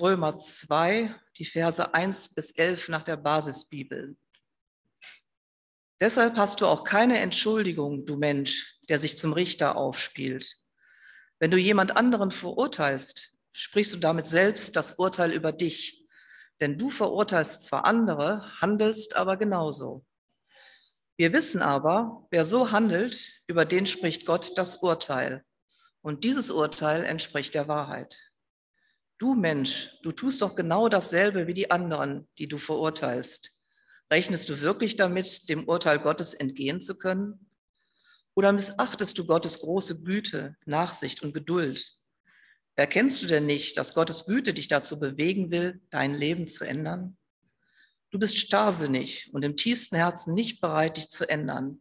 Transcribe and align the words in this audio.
Römer 0.00 0.38
2, 0.38 1.14
die 1.36 1.44
Verse 1.44 1.94
1 1.94 2.34
bis 2.34 2.50
11 2.50 2.88
nach 2.88 3.02
der 3.02 3.16
Basisbibel. 3.16 4.16
Deshalb 6.00 6.36
hast 6.36 6.60
du 6.60 6.66
auch 6.66 6.84
keine 6.84 7.18
Entschuldigung, 7.18 8.04
du 8.04 8.16
Mensch, 8.16 8.78
der 8.88 8.98
sich 8.98 9.16
zum 9.16 9.32
Richter 9.32 9.76
aufspielt. 9.76 10.56
Wenn 11.38 11.50
du 11.50 11.56
jemand 11.56 11.96
anderen 11.96 12.30
verurteilst, 12.30 13.32
sprichst 13.52 13.94
du 13.94 13.98
damit 13.98 14.26
selbst 14.26 14.76
das 14.76 14.92
Urteil 14.92 15.32
über 15.32 15.52
dich. 15.52 16.04
Denn 16.60 16.78
du 16.78 16.90
verurteilst 16.90 17.64
zwar 17.64 17.84
andere, 17.84 18.50
handelst 18.60 19.16
aber 19.16 19.36
genauso. 19.36 20.04
Wir 21.16 21.32
wissen 21.32 21.62
aber, 21.62 22.26
wer 22.30 22.44
so 22.44 22.70
handelt, 22.70 23.42
über 23.46 23.64
den 23.64 23.86
spricht 23.86 24.26
Gott 24.26 24.56
das 24.58 24.76
Urteil. 24.76 25.44
Und 26.02 26.24
dieses 26.24 26.50
Urteil 26.50 27.04
entspricht 27.04 27.54
der 27.54 27.68
Wahrheit. 27.68 28.18
Du 29.18 29.34
Mensch, 29.34 29.92
du 30.02 30.12
tust 30.12 30.42
doch 30.42 30.54
genau 30.54 30.90
dasselbe 30.90 31.46
wie 31.46 31.54
die 31.54 31.70
anderen, 31.70 32.28
die 32.36 32.48
du 32.48 32.58
verurteilst. 32.58 33.50
Rechnest 34.10 34.50
du 34.50 34.60
wirklich 34.60 34.96
damit, 34.96 35.48
dem 35.48 35.66
Urteil 35.66 35.98
Gottes 35.98 36.34
entgehen 36.34 36.82
zu 36.82 36.98
können? 36.98 37.48
Oder 38.34 38.52
missachtest 38.52 39.16
du 39.16 39.26
Gottes 39.26 39.60
große 39.60 40.02
Güte, 40.02 40.56
Nachsicht 40.66 41.22
und 41.22 41.32
Geduld? 41.32 41.94
Erkennst 42.74 43.22
du 43.22 43.26
denn 43.26 43.46
nicht, 43.46 43.78
dass 43.78 43.94
Gottes 43.94 44.26
Güte 44.26 44.52
dich 44.52 44.68
dazu 44.68 44.98
bewegen 44.98 45.50
will, 45.50 45.80
dein 45.88 46.14
Leben 46.14 46.46
zu 46.46 46.64
ändern? 46.64 47.16
Du 48.10 48.18
bist 48.18 48.36
starrsinnig 48.36 49.30
und 49.32 49.46
im 49.46 49.56
tiefsten 49.56 49.96
Herzen 49.96 50.34
nicht 50.34 50.60
bereit, 50.60 50.98
dich 50.98 51.08
zu 51.08 51.26
ändern. 51.26 51.80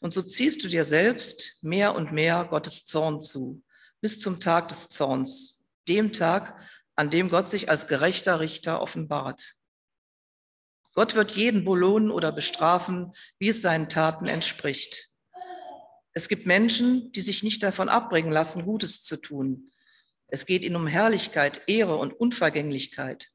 Und 0.00 0.14
so 0.14 0.22
ziehst 0.22 0.64
du 0.64 0.68
dir 0.68 0.86
selbst 0.86 1.58
mehr 1.62 1.94
und 1.94 2.10
mehr 2.10 2.46
Gottes 2.46 2.86
Zorn 2.86 3.20
zu, 3.20 3.62
bis 4.00 4.18
zum 4.18 4.40
Tag 4.40 4.70
des 4.70 4.88
Zorns, 4.88 5.59
dem 5.88 6.12
Tag, 6.12 6.60
an 6.96 7.10
dem 7.10 7.28
Gott 7.28 7.50
sich 7.50 7.68
als 7.68 7.86
gerechter 7.86 8.40
Richter 8.40 8.80
offenbart. 8.80 9.54
Gott 10.92 11.14
wird 11.14 11.32
jeden 11.32 11.64
belohnen 11.64 12.10
oder 12.10 12.32
bestrafen, 12.32 13.14
wie 13.38 13.48
es 13.48 13.62
seinen 13.62 13.88
Taten 13.88 14.26
entspricht. 14.26 15.08
Es 16.12 16.28
gibt 16.28 16.46
Menschen, 16.46 17.12
die 17.12 17.20
sich 17.20 17.42
nicht 17.42 17.62
davon 17.62 17.88
abbringen 17.88 18.32
lassen, 18.32 18.64
Gutes 18.64 19.04
zu 19.04 19.16
tun. 19.16 19.70
Es 20.26 20.46
geht 20.46 20.64
ihnen 20.64 20.76
um 20.76 20.86
Herrlichkeit, 20.86 21.62
Ehre 21.66 21.96
und 21.96 22.12
Unvergänglichkeit. 22.12 23.30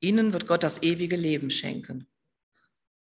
Ihnen 0.00 0.32
wird 0.32 0.46
Gott 0.46 0.62
das 0.62 0.82
ewige 0.82 1.16
Leben 1.16 1.50
schenken. 1.50 2.08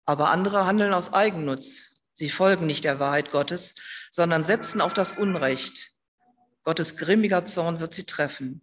Aber 0.05 0.31
andere 0.31 0.67
handeln 0.67 0.95
aus 0.95 1.13
Eigennutz. 1.13 1.95
Sie 2.13 2.31
folgen 2.31 2.67
nicht 2.67 2.85
der 2.85 2.99
Wahrheit 2.99 3.31
Gottes, 3.31 3.75
sondern 4.11 4.45
setzen 4.45 4.81
auf 4.81 4.95
das 4.95 5.13
Unrecht. 5.13 5.93
Gottes 6.71 6.97
grimmiger 6.97 7.45
Zorn 7.47 7.81
wird 7.81 7.95
sie 7.95 8.05
treffen. 8.05 8.63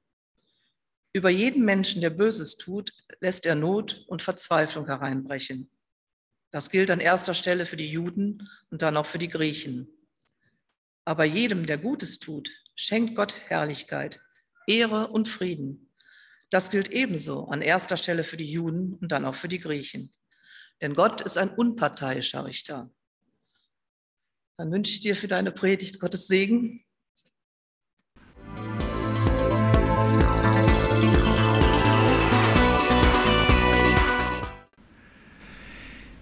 Über 1.12 1.30
jeden 1.30 1.66
Menschen, 1.66 2.00
der 2.00 2.10
Böses 2.10 2.56
tut, 2.56 2.94
lässt 3.20 3.46
er 3.46 3.56
Not 3.56 4.06
und 4.08 4.22
Verzweiflung 4.22 4.86
hereinbrechen. 4.86 5.70
Das 6.50 6.70
gilt 6.70 6.90
an 6.90 7.02
erster 7.02 7.34
Stelle 7.34 7.66
für 7.66 7.76
die 7.76 7.92
Juden 7.92 8.48
und 8.72 8.82
dann 8.82 8.96
auch 8.96 9.08
für 9.08 9.18
die 9.18 9.28
Griechen. 9.28 9.90
Aber 11.04 11.26
jedem, 11.26 11.66
der 11.66 11.78
Gutes 11.78 12.20
tut, 12.20 12.50
schenkt 12.76 13.14
Gott 13.18 13.42
Herrlichkeit, 13.50 14.22
Ehre 14.68 15.10
und 15.10 15.28
Frieden. 15.28 15.92
Das 16.50 16.70
gilt 16.70 16.88
ebenso 16.88 17.50
an 17.50 17.62
erster 17.62 17.98
Stelle 17.98 18.24
für 18.24 18.38
die 18.38 18.50
Juden 18.50 18.94
und 18.94 19.12
dann 19.12 19.26
auch 19.26 19.36
für 19.36 19.50
die 19.50 19.60
Griechen. 19.60 20.14
Denn 20.82 20.94
Gott 20.94 21.20
ist 21.20 21.38
ein 21.38 21.50
unparteiischer 21.50 22.46
Richter. 22.46 22.90
Dann 24.56 24.72
wünsche 24.72 24.94
ich 24.94 25.02
dir 25.02 25.18
für 25.18 25.28
deine 25.28 25.52
Predigt 25.52 26.00
Gottes 26.00 26.28
Segen 26.28 26.86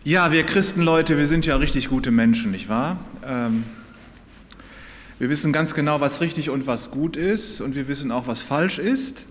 Ja, 0.08 0.32
wir 0.32 0.44
Christenleute, 0.44 1.18
wir 1.18 1.26
sind 1.26 1.48
ja 1.48 1.56
richtig 1.56 1.90
gute 1.90 2.12
Menschen, 2.12 2.52
nicht 2.52 2.70
wahr? 2.70 3.00
Ähm, 3.26 3.64
wir 5.18 5.32
wissen 5.32 5.52
ganz 5.52 5.74
genau, 5.74 6.00
was 6.00 6.22
richtig 6.22 6.52
und 6.52 6.68
was 6.68 6.92
gut 6.92 7.18
ist 7.18 7.60
und 7.60 7.74
wir 7.74 7.88
wissen 7.88 8.12
auch, 8.12 8.28
was 8.28 8.44
falsch 8.44 8.78
ist. 8.78 9.26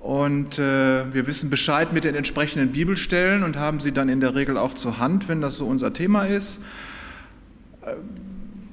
Und 0.00 0.58
äh, 0.58 1.12
wir 1.12 1.26
wissen 1.26 1.50
Bescheid 1.50 1.92
mit 1.92 2.04
den 2.04 2.14
entsprechenden 2.14 2.72
Bibelstellen 2.72 3.42
und 3.42 3.58
haben 3.58 3.80
sie 3.80 3.92
dann 3.92 4.08
in 4.08 4.20
der 4.20 4.34
Regel 4.34 4.56
auch 4.56 4.72
zur 4.72 4.98
Hand, 4.98 5.28
wenn 5.28 5.42
das 5.42 5.56
so 5.56 5.66
unser 5.66 5.92
Thema 5.92 6.24
ist. 6.24 6.62
Äh, 7.82 7.92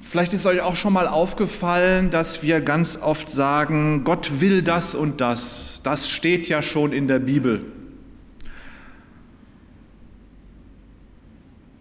vielleicht 0.00 0.32
ist 0.32 0.46
euch 0.46 0.62
auch 0.62 0.74
schon 0.74 0.94
mal 0.94 1.06
aufgefallen, 1.06 2.08
dass 2.08 2.42
wir 2.42 2.62
ganz 2.62 2.96
oft 2.96 3.28
sagen, 3.28 4.04
Gott 4.04 4.40
will 4.40 4.62
das 4.62 4.94
und 4.94 5.20
das. 5.20 5.80
Das 5.82 6.08
steht 6.08 6.48
ja 6.48 6.62
schon 6.62 6.94
in 6.94 7.08
der 7.08 7.18
Bibel. 7.18 7.60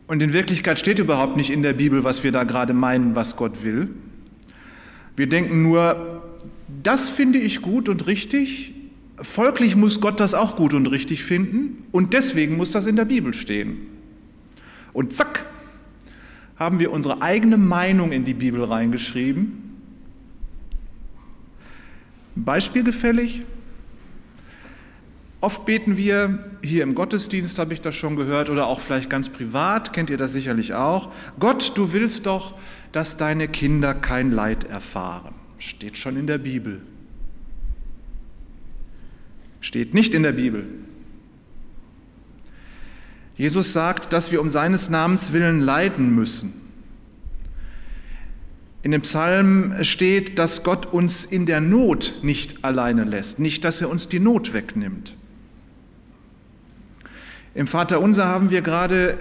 Und 0.09 0.23
in 0.23 0.33
Wirklichkeit 0.33 0.79
steht 0.79 0.97
überhaupt 0.97 1.37
nicht 1.37 1.51
in 1.51 1.61
der 1.61 1.73
Bibel, 1.73 2.03
was 2.03 2.23
wir 2.23 2.31
da 2.31 2.43
gerade 2.43 2.73
meinen, 2.73 3.13
was 3.13 3.35
Gott 3.35 3.61
will. 3.61 3.89
Wir 5.15 5.27
denken 5.29 5.61
nur, 5.61 6.23
das 6.81 7.11
finde 7.11 7.37
ich 7.37 7.61
gut 7.61 7.87
und 7.87 8.07
richtig, 8.07 8.73
folglich 9.21 9.75
muss 9.75 10.01
Gott 10.01 10.19
das 10.19 10.33
auch 10.33 10.55
gut 10.55 10.73
und 10.73 10.87
richtig 10.87 11.23
finden 11.23 11.85
und 11.91 12.15
deswegen 12.15 12.57
muss 12.57 12.71
das 12.71 12.87
in 12.87 12.95
der 12.95 13.05
Bibel 13.05 13.35
stehen. 13.35 13.81
Und 14.93 15.13
zack, 15.13 15.45
haben 16.55 16.79
wir 16.79 16.91
unsere 16.91 17.21
eigene 17.21 17.59
Meinung 17.59 18.11
in 18.11 18.25
die 18.25 18.33
Bibel 18.33 18.63
reingeschrieben. 18.63 19.75
Beispielgefällig, 22.33 23.43
Oft 25.41 25.65
beten 25.65 25.95
wir, 25.95 26.39
hier 26.61 26.83
im 26.83 26.95
Gottesdienst 26.95 27.59
habe 27.59 27.73
ich 27.73 27.79
das 27.79 27.95
schon 27.95 28.17
gehört, 28.17 28.49
oder 28.49 28.67
auch 28.67 28.81
vielleicht 28.81 29.09
ganz 29.09 29.29
privat, 29.29 29.93
kennt 29.93 30.09
ihr 30.09 30.17
das 30.17 30.33
sicherlich 30.33 30.73
auch. 30.73 31.13
Gott, 31.39 31.71
du 31.75 31.93
willst 31.93 32.25
doch, 32.25 32.55
dass 32.91 33.15
deine 33.15 33.47
Kinder 33.47 33.93
kein 33.93 34.31
Leid 34.31 34.65
erfahren. 34.65 35.33
Steht 35.57 35.97
schon 35.97 36.17
in 36.17 36.27
der 36.27 36.39
Bibel. 36.39 36.81
Steht 39.61 39.93
nicht 39.93 40.13
in 40.13 40.23
der 40.23 40.33
Bibel. 40.33 40.65
Jesus 43.37 43.71
sagt, 43.71 44.11
dass 44.11 44.33
wir 44.33 44.41
um 44.41 44.49
seines 44.49 44.89
Namens 44.89 45.31
willen 45.31 45.61
leiden 45.61 46.13
müssen. 46.13 46.53
In 48.81 48.91
dem 48.91 49.01
Psalm 49.01 49.83
steht, 49.83 50.37
dass 50.39 50.63
Gott 50.63 50.85
uns 50.85 51.23
in 51.23 51.45
der 51.45 51.61
Not 51.61 52.19
nicht 52.23 52.65
alleine 52.65 53.05
lässt, 53.05 53.39
nicht, 53.39 53.63
dass 53.63 53.79
er 53.79 53.89
uns 53.89 54.09
die 54.09 54.19
Not 54.19 54.51
wegnimmt. 54.51 55.15
Im 57.59 57.67
Vater 57.67 57.99
Unser 57.99 58.25
haben 58.25 58.51
wir 58.51 58.61
gerade 58.61 59.17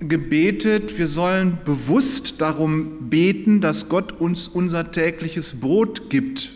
gebetet, 0.00 0.96
wir 0.96 1.06
sollen 1.06 1.58
bewusst 1.66 2.40
darum 2.40 3.10
beten, 3.10 3.60
dass 3.60 3.90
Gott 3.90 4.10
uns 4.10 4.48
unser 4.48 4.90
tägliches 4.90 5.60
Brot 5.60 6.08
gibt. 6.08 6.54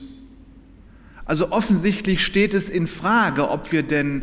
Also 1.27 1.53
offensichtlich 1.53 2.25
steht 2.25 2.55
es 2.55 2.71
in 2.71 2.87
Frage, 2.87 3.51
ob 3.51 3.73
wir 3.73 3.83
denn 3.83 4.23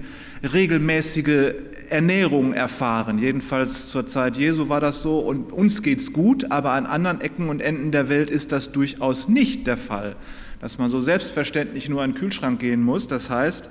regelmäßige 0.52 1.54
Ernährung 1.90 2.54
erfahren. 2.54 3.20
Jedenfalls 3.20 3.90
zur 3.90 4.08
Zeit 4.08 4.38
Jesu 4.38 4.68
war 4.68 4.82
das 4.82 5.04
so 5.04 5.20
und 5.20 5.52
uns 5.52 5.84
geht's 5.84 6.12
gut, 6.12 6.50
aber 6.52 6.72
an 6.72 6.88
anderen 6.88 7.22
Ecken 7.22 7.50
und 7.50 7.62
Enden 7.62 7.92
der 7.92 8.10
Welt 8.10 8.32
ist 8.32 8.52
das 8.52 8.72
durchaus 8.72 9.28
nicht 9.28 9.68
der 9.68 9.78
Fall, 9.78 10.16
dass 10.60 10.80
man 10.80 10.90
so 10.90 11.02
selbstverständlich 11.02 11.88
nur 11.88 12.02
an 12.02 12.14
den 12.14 12.18
Kühlschrank 12.18 12.60
gehen 12.60 12.82
muss. 12.82 13.08
Das 13.08 13.30
heißt, 13.30 13.70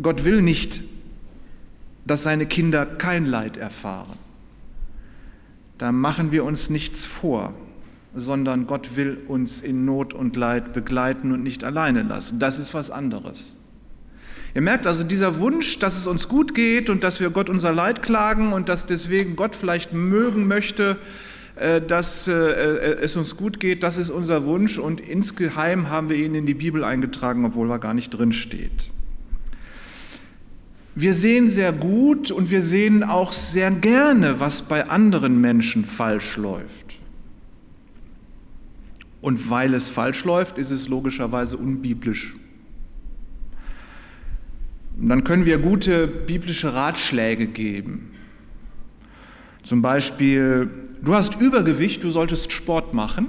Gott 0.00 0.24
will 0.24 0.42
nicht, 0.42 0.82
dass 2.06 2.22
seine 2.22 2.46
Kinder 2.46 2.86
kein 2.86 3.26
Leid 3.26 3.56
erfahren. 3.56 4.18
Da 5.78 5.92
machen 5.92 6.32
wir 6.32 6.44
uns 6.44 6.70
nichts 6.70 7.04
vor, 7.04 7.52
sondern 8.14 8.66
Gott 8.66 8.96
will 8.96 9.18
uns 9.28 9.60
in 9.60 9.84
Not 9.84 10.14
und 10.14 10.36
Leid 10.36 10.72
begleiten 10.72 11.32
und 11.32 11.42
nicht 11.42 11.64
alleine 11.64 12.02
lassen. 12.02 12.38
Das 12.38 12.58
ist 12.58 12.72
was 12.72 12.90
anderes. 12.90 13.54
Ihr 14.54 14.62
merkt 14.62 14.86
also, 14.86 15.04
dieser 15.04 15.38
Wunsch, 15.38 15.78
dass 15.78 15.98
es 15.98 16.06
uns 16.06 16.28
gut 16.28 16.54
geht 16.54 16.88
und 16.88 17.04
dass 17.04 17.20
wir 17.20 17.28
Gott 17.28 17.50
unser 17.50 17.74
Leid 17.74 18.02
klagen 18.02 18.54
und 18.54 18.70
dass 18.70 18.86
deswegen 18.86 19.36
Gott 19.36 19.54
vielleicht 19.54 19.92
mögen 19.92 20.48
möchte, 20.48 20.96
äh, 21.56 21.82
dass 21.82 22.26
äh, 22.26 22.32
es 22.32 23.16
uns 23.16 23.36
gut 23.36 23.60
geht, 23.60 23.82
das 23.82 23.98
ist 23.98 24.08
unser 24.08 24.46
Wunsch 24.46 24.78
und 24.78 24.98
insgeheim 24.98 25.90
haben 25.90 26.08
wir 26.08 26.16
ihn 26.16 26.34
in 26.34 26.46
die 26.46 26.54
Bibel 26.54 26.84
eingetragen, 26.84 27.44
obwohl 27.44 27.70
er 27.70 27.78
gar 27.78 27.92
nicht 27.92 28.10
drin 28.10 28.32
steht. 28.32 28.90
Wir 30.98 31.12
sehen 31.12 31.46
sehr 31.46 31.74
gut 31.74 32.30
und 32.30 32.50
wir 32.50 32.62
sehen 32.62 33.04
auch 33.04 33.30
sehr 33.30 33.70
gerne, 33.70 34.40
was 34.40 34.62
bei 34.62 34.88
anderen 34.88 35.38
Menschen 35.42 35.84
falsch 35.84 36.38
läuft. 36.38 36.98
Und 39.20 39.50
weil 39.50 39.74
es 39.74 39.90
falsch 39.90 40.24
läuft, 40.24 40.56
ist 40.56 40.70
es 40.70 40.88
logischerweise 40.88 41.58
unbiblisch. 41.58 42.34
Und 44.98 45.10
dann 45.10 45.22
können 45.22 45.44
wir 45.44 45.58
gute 45.58 46.06
biblische 46.06 46.72
Ratschläge 46.72 47.46
geben. 47.46 48.12
Zum 49.62 49.82
Beispiel, 49.82 50.70
du 51.02 51.14
hast 51.14 51.38
Übergewicht, 51.38 52.04
du 52.04 52.10
solltest 52.10 52.52
Sport 52.52 52.94
machen. 52.94 53.26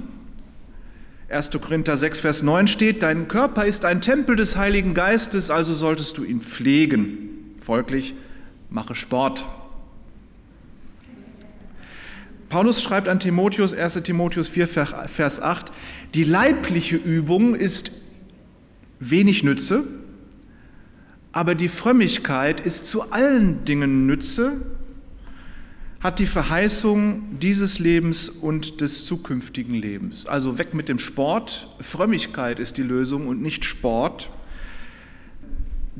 1. 1.28 1.50
Korinther 1.50 1.98
6, 1.98 2.20
Vers 2.20 2.42
9 2.42 2.66
steht, 2.66 3.02
dein 3.02 3.28
Körper 3.28 3.66
ist 3.66 3.84
ein 3.84 4.00
Tempel 4.00 4.36
des 4.36 4.56
Heiligen 4.56 4.94
Geistes, 4.94 5.50
also 5.50 5.74
solltest 5.74 6.16
du 6.16 6.24
ihn 6.24 6.40
pflegen. 6.40 7.28
Folglich, 7.60 8.14
mache 8.70 8.94
Sport. 8.94 9.44
Paulus 12.48 12.82
schreibt 12.82 13.08
an 13.08 13.20
Timotheus, 13.20 13.74
1. 13.74 13.94
Timotheus 14.04 14.48
4, 14.48 14.68
Vers 14.68 15.40
8, 15.40 15.70
die 16.14 16.24
leibliche 16.24 16.96
Übung 16.96 17.54
ist 17.54 17.92
wenig 19.00 19.44
Nütze, 19.44 19.84
aber 21.32 21.54
die 21.54 21.68
Frömmigkeit 21.68 22.60
ist 22.60 22.86
zu 22.86 23.10
allen 23.12 23.64
Dingen 23.66 24.06
Nütze, 24.06 24.62
hat 26.00 26.20
die 26.20 26.26
Verheißung 26.26 27.38
dieses 27.40 27.80
Lebens 27.80 28.28
und 28.28 28.80
des 28.80 29.04
zukünftigen 29.04 29.74
Lebens. 29.74 30.26
Also 30.26 30.56
weg 30.56 30.72
mit 30.72 30.88
dem 30.88 30.98
Sport. 30.98 31.68
Frömmigkeit 31.80 32.60
ist 32.60 32.76
die 32.76 32.82
Lösung 32.82 33.26
und 33.26 33.42
nicht 33.42 33.64
Sport. 33.64 34.30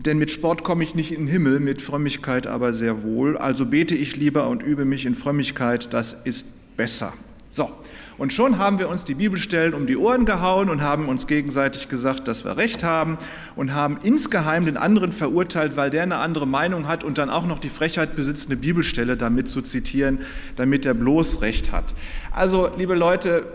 Denn 0.05 0.19
mit 0.19 0.31
Sport 0.31 0.63
komme 0.63 0.85
ich 0.85 0.95
nicht 0.95 1.11
in 1.11 1.23
den 1.23 1.29
Himmel, 1.29 1.59
mit 1.59 1.83
Frömmigkeit 1.83 2.47
aber 2.47 2.73
sehr 2.73 3.03
wohl. 3.03 3.37
Also 3.37 3.67
bete 3.67 3.97
ich 3.97 4.17
lieber 4.17 4.49
und 4.49 4.63
übe 4.63 4.85
mich 4.85 5.07
in 5.07 5.17
Frömmigkeit, 5.17 5.93
das 5.93 6.13
ist 6.13 6.47
besser. 6.77 7.13
So, 7.51 7.71
und 8.19 8.33
schon 8.33 8.59
haben 8.59 8.79
wir 8.79 8.91
uns 8.91 9.05
die 9.05 9.15
Bibelstellen 9.15 9.73
um 9.73 9.87
die 9.87 9.97
Ohren 9.97 10.27
gehauen 10.27 10.69
und 10.69 10.83
haben 10.83 11.09
uns 11.09 11.27
gegenseitig 11.27 11.89
gesagt, 11.89 12.29
dass 12.29 12.45
wir 12.45 12.59
recht 12.59 12.85
haben 12.85 13.17
und 13.57 13.73
haben 13.73 13.99
insgeheim 14.03 14.67
den 14.67 14.77
anderen 14.77 15.13
verurteilt, 15.13 15.77
weil 15.77 15.89
der 15.89 16.03
eine 16.03 16.17
andere 16.17 16.47
Meinung 16.47 16.89
hat 16.89 17.05
und 17.05 17.17
dann 17.17 17.31
auch 17.31 17.47
noch 17.47 17.59
die 17.59 17.71
Frechheit 17.71 18.17
besitzt, 18.17 18.51
eine 18.51 18.59
Bibelstelle 18.59 19.17
damit 19.17 19.49
zu 19.49 19.63
zitieren, 19.63 20.19
damit 20.57 20.85
er 20.85 20.93
bloß 20.93 21.41
recht 21.41 21.73
hat. 21.73 21.95
Also, 22.31 22.71
liebe 22.77 22.95
Leute, 22.95 23.47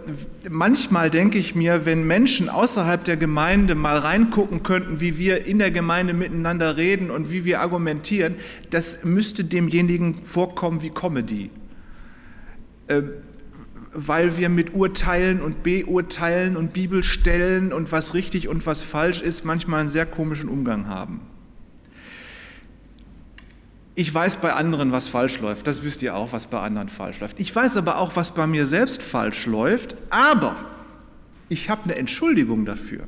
manchmal 0.50 1.12
denke 1.12 1.38
ich 1.38 1.54
mir, 1.54 1.86
wenn 1.86 2.08
Menschen 2.08 2.50
außerhalb 2.50 3.04
der 3.04 3.18
Gemeinde 3.18 3.76
mal 3.76 3.98
reingucken 3.98 4.64
könnten, 4.64 5.02
wie 5.02 5.20
wir 5.20 5.46
in 5.46 5.60
der 5.60 5.70
Gemeinde 5.70 6.14
miteinander 6.14 6.78
reden 6.78 7.12
und 7.12 7.30
wie 7.32 7.46
wir 7.46 7.62
argumentieren, 7.62 8.36
das 8.72 9.04
müsste 9.04 9.44
demjenigen 9.44 10.24
vorkommen 10.24 10.82
wie 10.82 10.90
Comedy 10.90 11.52
ähm, 12.90 13.12
weil 13.94 14.38
wir 14.38 14.50
mit 14.50 14.74
Urteilen 14.74 15.42
und 15.42 15.64
Beurteilen 15.64 16.58
und 16.58 16.74
Bibelstellen 16.74 17.72
und 17.72 17.92
was 17.92 18.14
richtig 18.14 18.48
und 18.48 18.66
was 18.66 18.84
falsch 18.84 19.22
ist, 19.22 19.46
manchmal 19.46 19.82
einen 19.82 19.90
sehr 19.90 20.06
komischen 20.06 20.50
Umgang 20.50 20.88
haben. 20.88 21.22
Ich 23.96 24.12
weiß 24.12 24.38
bei 24.38 24.54
anderen, 24.54 24.92
was 24.92 25.08
falsch 25.08 25.40
läuft. 25.40 25.68
Das 25.68 25.84
wisst 25.84 26.02
ihr 26.02 26.16
auch, 26.16 26.34
was 26.34 26.48
bei 26.48 26.60
anderen 26.60 26.90
falsch 26.90 27.20
läuft. 27.20 27.40
Ich 27.40 27.56
weiß 27.56 27.78
aber 27.78 28.00
auch, 28.00 28.16
was 28.16 28.32
bei 28.34 28.48
mir 28.48 28.66
selbst 28.66 29.04
falsch 29.04 29.46
läuft. 29.46 29.96
Aber 30.10 30.56
ich 31.50 31.70
habe 31.70 31.84
eine 31.84 31.96
Entschuldigung 31.96 32.66
dafür. 32.66 33.08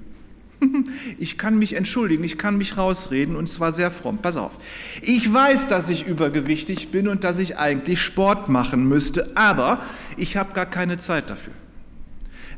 Ich 1.19 1.37
kann 1.37 1.57
mich 1.57 1.73
entschuldigen, 1.73 2.23
ich 2.23 2.37
kann 2.37 2.57
mich 2.57 2.77
rausreden 2.77 3.35
und 3.35 3.47
zwar 3.47 3.71
sehr 3.71 3.91
fromm. 3.91 4.19
Pass 4.19 4.37
auf. 4.37 4.57
Ich 5.01 5.31
weiß, 5.31 5.67
dass 5.67 5.89
ich 5.89 6.05
übergewichtig 6.05 6.89
bin 6.89 7.07
und 7.07 7.23
dass 7.23 7.39
ich 7.39 7.57
eigentlich 7.57 8.01
Sport 8.01 8.49
machen 8.49 8.87
müsste, 8.87 9.35
aber 9.35 9.81
ich 10.17 10.37
habe 10.37 10.53
gar 10.53 10.65
keine 10.65 10.97
Zeit 10.97 11.29
dafür, 11.29 11.53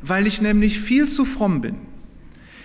weil 0.02 0.26
ich 0.26 0.40
nämlich 0.40 0.80
viel 0.80 1.08
zu 1.08 1.24
fromm 1.24 1.60
bin. 1.60 1.76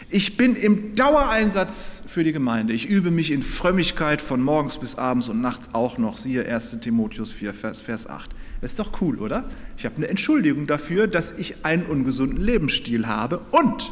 Ich 0.09 0.37
bin 0.37 0.55
im 0.55 0.93
Dauereinsatz 0.93 2.03
für 2.05 2.23
die 2.23 2.33
Gemeinde. 2.33 2.71
Ich 2.73 2.87
übe 2.87 3.09
mich 3.09 3.31
in 3.31 3.41
Frömmigkeit 3.41 4.21
von 4.21 4.43
morgens 4.43 4.77
bis 4.77 4.95
abends 4.95 5.27
und 5.27 5.41
nachts 5.41 5.69
auch 5.73 5.97
noch. 5.97 6.17
Siehe 6.17 6.45
1 6.47 6.77
Timotheus 6.81 7.31
4, 7.31 7.51
Vers 7.51 8.07
8. 8.07 8.29
Das 8.61 8.73
ist 8.73 8.79
doch 8.79 9.01
cool, 9.01 9.17
oder? 9.17 9.49
Ich 9.75 9.85
habe 9.85 9.95
eine 9.95 10.07
Entschuldigung 10.07 10.67
dafür, 10.67 11.07
dass 11.07 11.31
ich 11.31 11.65
einen 11.65 11.87
ungesunden 11.87 12.43
Lebensstil 12.43 13.07
habe 13.07 13.41
und 13.49 13.91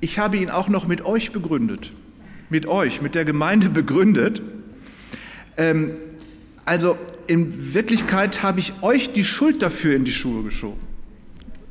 ich 0.00 0.18
habe 0.18 0.36
ihn 0.36 0.50
auch 0.50 0.68
noch 0.68 0.86
mit 0.86 1.04
euch 1.04 1.32
begründet, 1.32 1.92
mit 2.50 2.66
euch, 2.66 3.00
mit 3.02 3.14
der 3.14 3.24
Gemeinde 3.24 3.70
begründet. 3.80 4.42
Ähm, 5.56 5.92
also 6.64 6.98
in 7.26 7.74
Wirklichkeit 7.74 8.42
habe 8.42 8.60
ich 8.60 8.72
euch 8.82 9.12
die 9.12 9.24
Schuld 9.24 9.62
dafür 9.62 9.96
in 9.96 10.04
die 10.04 10.12
Schuhe 10.12 10.42
geschoben. 10.42 10.80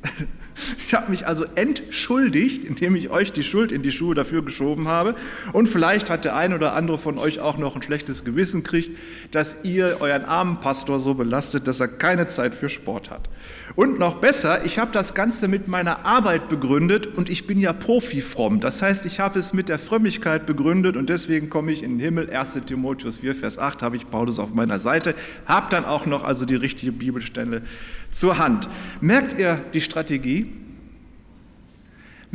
Ich 0.77 0.93
habe 0.93 1.09
mich 1.11 1.27
also 1.27 1.45
entschuldigt, 1.55 2.63
indem 2.63 2.95
ich 2.95 3.09
euch 3.09 3.33
die 3.33 3.43
Schuld 3.43 3.71
in 3.71 3.83
die 3.83 3.91
Schuhe 3.91 4.15
dafür 4.15 4.43
geschoben 4.43 4.87
habe. 4.87 5.15
Und 5.53 5.67
vielleicht 5.67 6.09
hat 6.09 6.25
der 6.25 6.35
ein 6.35 6.53
oder 6.53 6.73
andere 6.73 6.97
von 6.97 7.17
euch 7.17 7.39
auch 7.39 7.57
noch 7.57 7.75
ein 7.75 7.81
schlechtes 7.81 8.23
Gewissen 8.23 8.63
kriegt, 8.63 8.97
dass 9.31 9.57
ihr 9.63 9.97
euren 9.99 10.25
armen 10.25 10.59
Pastor 10.59 10.99
so 10.99 11.13
belastet, 11.13 11.67
dass 11.67 11.79
er 11.79 11.87
keine 11.87 12.27
Zeit 12.27 12.55
für 12.55 12.69
Sport 12.69 13.09
hat. 13.09 13.29
Und 13.75 13.99
noch 13.99 14.15
besser, 14.15 14.63
ich 14.63 14.79
habe 14.79 14.91
das 14.93 15.13
Ganze 15.13 15.47
mit 15.49 15.67
meiner 15.67 16.05
Arbeit 16.05 16.47
begründet 16.47 17.07
und 17.07 17.29
ich 17.29 17.45
bin 17.45 17.59
ja 17.59 17.73
Profi-fromm. 17.73 18.61
Das 18.61 18.81
heißt, 18.81 19.05
ich 19.05 19.19
habe 19.19 19.37
es 19.37 19.51
mit 19.51 19.67
der 19.67 19.79
Frömmigkeit 19.79 20.45
begründet 20.45 20.95
und 20.95 21.09
deswegen 21.09 21.49
komme 21.49 21.73
ich 21.73 21.83
in 21.83 21.97
den 21.97 21.99
Himmel. 21.99 22.29
1. 22.29 22.61
Timotheus 22.65 23.17
4, 23.17 23.35
Vers 23.35 23.59
8 23.59 23.81
habe 23.81 23.97
ich 23.97 24.09
Paulus 24.09 24.39
auf 24.39 24.53
meiner 24.53 24.79
Seite, 24.79 25.15
habe 25.45 25.67
dann 25.69 25.83
auch 25.83 26.05
noch 26.05 26.23
also 26.23 26.45
die 26.45 26.55
richtige 26.55 26.93
Bibelstelle 26.93 27.63
zur 28.11 28.37
Hand. 28.37 28.69
Merkt 29.01 29.37
ihr 29.37 29.61
die 29.73 29.81
Strategie? 29.81 30.44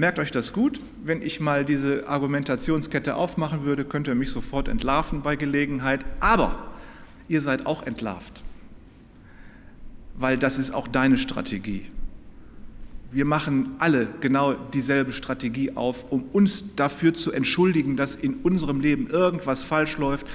Merkt 0.00 0.18
euch 0.18 0.30
das 0.30 0.54
gut. 0.54 0.80
Wenn 1.04 1.20
ich 1.20 1.40
mal 1.40 1.66
diese 1.66 2.08
Argumentationskette 2.08 3.16
aufmachen 3.16 3.64
würde, 3.64 3.84
könnt 3.84 4.08
ihr 4.08 4.14
mich 4.14 4.30
sofort 4.30 4.66
entlarven 4.66 5.20
bei 5.20 5.36
Gelegenheit. 5.36 6.06
Aber 6.20 6.70
ihr 7.28 7.42
seid 7.42 7.66
auch 7.66 7.86
entlarvt, 7.86 8.42
weil 10.16 10.38
das 10.38 10.58
ist 10.58 10.72
auch 10.72 10.88
deine 10.88 11.18
Strategie. 11.18 11.82
Wir 13.10 13.26
machen 13.26 13.74
alle 13.78 14.08
genau 14.22 14.54
dieselbe 14.54 15.12
Strategie 15.12 15.76
auf, 15.76 16.10
um 16.10 16.22
uns 16.32 16.74
dafür 16.76 17.12
zu 17.12 17.30
entschuldigen, 17.30 17.98
dass 17.98 18.14
in 18.14 18.36
unserem 18.36 18.80
Leben 18.80 19.08
irgendwas 19.08 19.62
falsch 19.62 19.98
läuft 19.98 20.26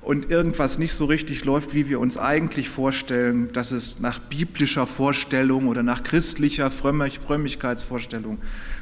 und 0.00 0.30
irgendwas 0.30 0.78
nicht 0.78 0.92
so 0.92 1.06
richtig 1.06 1.44
läuft, 1.44 1.74
wie 1.74 1.88
wir 1.88 1.98
uns 1.98 2.18
eigentlich 2.18 2.68
vorstellen, 2.68 3.52
dass 3.52 3.72
es 3.72 3.98
nach 3.98 4.20
biblischer 4.20 4.86
Vorstellung 4.86 5.66
oder 5.66 5.82
nach 5.82 6.04
christlicher 6.04 6.70
Frömmigkeitsvorstellung 6.70 8.38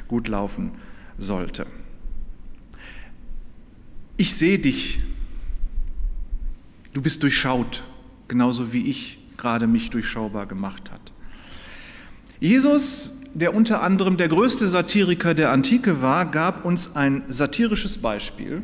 gut 0.07 0.27
laufen 0.27 0.71
sollte. 1.17 1.65
Ich 4.17 4.33
sehe 4.33 4.59
dich. 4.59 4.99
Du 6.93 7.01
bist 7.01 7.21
durchschaut, 7.21 7.83
genauso 8.27 8.73
wie 8.73 8.89
ich 8.89 9.19
gerade 9.37 9.67
mich 9.67 9.89
durchschaubar 9.91 10.47
gemacht 10.47 10.91
hat. 10.91 11.11
Jesus, 12.39 13.13
der 13.33 13.53
unter 13.53 13.83
anderem 13.83 14.17
der 14.17 14.27
größte 14.27 14.67
Satiriker 14.67 15.33
der 15.35 15.51
Antike 15.51 16.01
war, 16.01 16.25
gab 16.25 16.65
uns 16.65 16.95
ein 16.95 17.23
satirisches 17.27 17.99
Beispiel, 17.99 18.63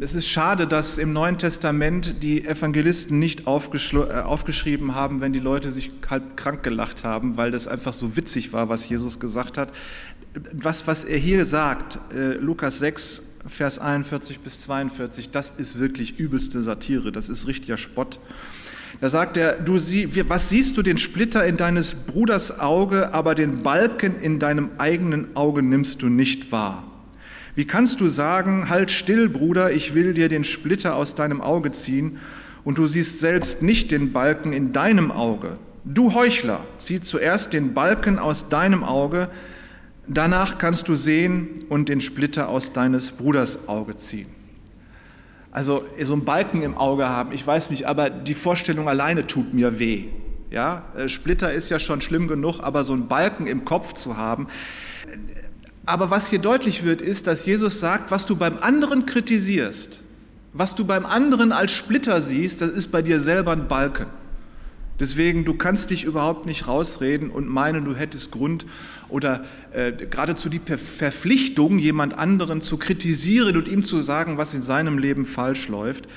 es 0.00 0.14
ist 0.14 0.28
schade, 0.28 0.66
dass 0.66 0.96
im 0.96 1.12
Neuen 1.12 1.36
Testament 1.36 2.22
die 2.22 2.46
Evangelisten 2.46 3.18
nicht 3.18 3.40
äh, 3.40 3.44
aufgeschrieben 3.44 4.94
haben, 4.94 5.20
wenn 5.20 5.34
die 5.34 5.40
Leute 5.40 5.72
sich 5.72 5.90
halb 6.08 6.38
krank 6.38 6.62
gelacht 6.62 7.04
haben, 7.04 7.36
weil 7.36 7.50
das 7.50 7.68
einfach 7.68 7.92
so 7.92 8.16
witzig 8.16 8.54
war, 8.54 8.70
was 8.70 8.88
Jesus 8.88 9.20
gesagt 9.20 9.58
hat. 9.58 9.72
Was, 10.52 10.86
was 10.86 11.04
er 11.04 11.18
hier 11.18 11.44
sagt, 11.44 11.98
äh, 12.14 12.34
Lukas 12.34 12.78
6, 12.78 13.22
Vers 13.46 13.78
41 13.78 14.40
bis 14.40 14.60
42, 14.62 15.30
das 15.30 15.52
ist 15.56 15.78
wirklich 15.78 16.18
übelste 16.18 16.60
Satire, 16.62 17.12
das 17.12 17.28
ist 17.28 17.46
richtiger 17.46 17.76
Spott. 17.76 18.18
Da 19.00 19.08
sagt 19.08 19.36
er, 19.36 19.54
du 19.54 19.78
sie, 19.78 20.08
was 20.28 20.48
siehst 20.48 20.76
du 20.76 20.82
den 20.82 20.98
Splitter 20.98 21.46
in 21.46 21.56
deines 21.56 21.94
Bruders 21.94 22.58
Auge, 22.58 23.14
aber 23.14 23.34
den 23.34 23.62
Balken 23.62 24.20
in 24.20 24.38
deinem 24.38 24.70
eigenen 24.78 25.36
Auge 25.36 25.62
nimmst 25.62 26.02
du 26.02 26.08
nicht 26.08 26.50
wahr? 26.50 26.84
Wie 27.54 27.64
kannst 27.64 28.00
du 28.00 28.08
sagen, 28.08 28.68
halt 28.68 28.90
still, 28.90 29.28
Bruder, 29.28 29.72
ich 29.72 29.94
will 29.94 30.14
dir 30.14 30.28
den 30.28 30.44
Splitter 30.44 30.96
aus 30.96 31.14
deinem 31.14 31.40
Auge 31.40 31.72
ziehen, 31.72 32.18
und 32.64 32.76
du 32.76 32.86
siehst 32.86 33.20
selbst 33.20 33.62
nicht 33.62 33.90
den 33.90 34.12
Balken 34.12 34.52
in 34.52 34.72
deinem 34.72 35.10
Auge? 35.10 35.58
Du 35.84 36.12
Heuchler, 36.14 36.66
zieh 36.78 37.00
zuerst 37.00 37.52
den 37.52 37.72
Balken 37.72 38.18
aus 38.18 38.48
deinem 38.48 38.84
Auge, 38.84 39.28
danach 40.08 40.58
kannst 40.58 40.88
du 40.88 40.96
sehen 40.96 41.64
und 41.68 41.88
den 41.88 42.00
Splitter 42.00 42.48
aus 42.48 42.72
deines 42.72 43.12
Bruders 43.12 43.68
Auge 43.68 43.96
ziehen. 43.96 44.26
Also 45.50 45.84
so 46.02 46.12
einen 46.12 46.24
Balken 46.24 46.62
im 46.62 46.76
Auge 46.76 47.08
haben, 47.08 47.32
ich 47.32 47.46
weiß 47.46 47.70
nicht, 47.70 47.86
aber 47.86 48.10
die 48.10 48.34
Vorstellung 48.34 48.88
alleine 48.88 49.26
tut 49.26 49.54
mir 49.54 49.78
weh. 49.78 50.04
Ja, 50.50 50.84
äh, 50.96 51.08
Splitter 51.08 51.52
ist 51.52 51.68
ja 51.68 51.78
schon 51.78 52.00
schlimm 52.00 52.28
genug, 52.28 52.60
aber 52.60 52.84
so 52.84 52.92
einen 52.92 53.08
Balken 53.08 53.46
im 53.46 53.64
Kopf 53.64 53.92
zu 53.92 54.16
haben, 54.16 54.48
aber 55.88 56.10
was 56.10 56.28
hier 56.28 56.38
deutlich 56.38 56.84
wird, 56.84 57.00
ist, 57.00 57.26
dass 57.26 57.46
Jesus 57.46 57.80
sagt, 57.80 58.10
was 58.10 58.26
du 58.26 58.36
beim 58.36 58.58
anderen 58.58 59.06
kritisierst, 59.06 60.02
was 60.52 60.74
du 60.74 60.84
beim 60.84 61.06
anderen 61.06 61.50
als 61.50 61.72
Splitter 61.72 62.20
siehst, 62.20 62.60
das 62.60 62.68
ist 62.68 62.88
bei 62.88 63.00
dir 63.00 63.18
selber 63.18 63.52
ein 63.52 63.68
Balken. 63.68 64.04
Deswegen, 65.00 65.44
du 65.44 65.54
kannst 65.54 65.90
dich 65.90 66.04
überhaupt 66.04 66.46
nicht 66.46 66.66
rausreden 66.66 67.30
und 67.30 67.48
meinen, 67.48 67.84
du 67.84 67.94
hättest 67.94 68.30
Grund 68.30 68.66
oder 69.08 69.44
äh, 69.72 69.92
geradezu 69.92 70.48
die 70.48 70.60
Verpflichtung, 70.60 71.78
jemand 71.78 72.18
anderen 72.18 72.60
zu 72.60 72.76
kritisieren 72.78 73.56
und 73.56 73.68
ihm 73.68 73.84
zu 73.84 74.00
sagen, 74.00 74.38
was 74.38 74.54
in 74.54 74.62
seinem 74.62 74.98
Leben 74.98 75.24
falsch 75.24 75.68
läuft. 75.68 76.08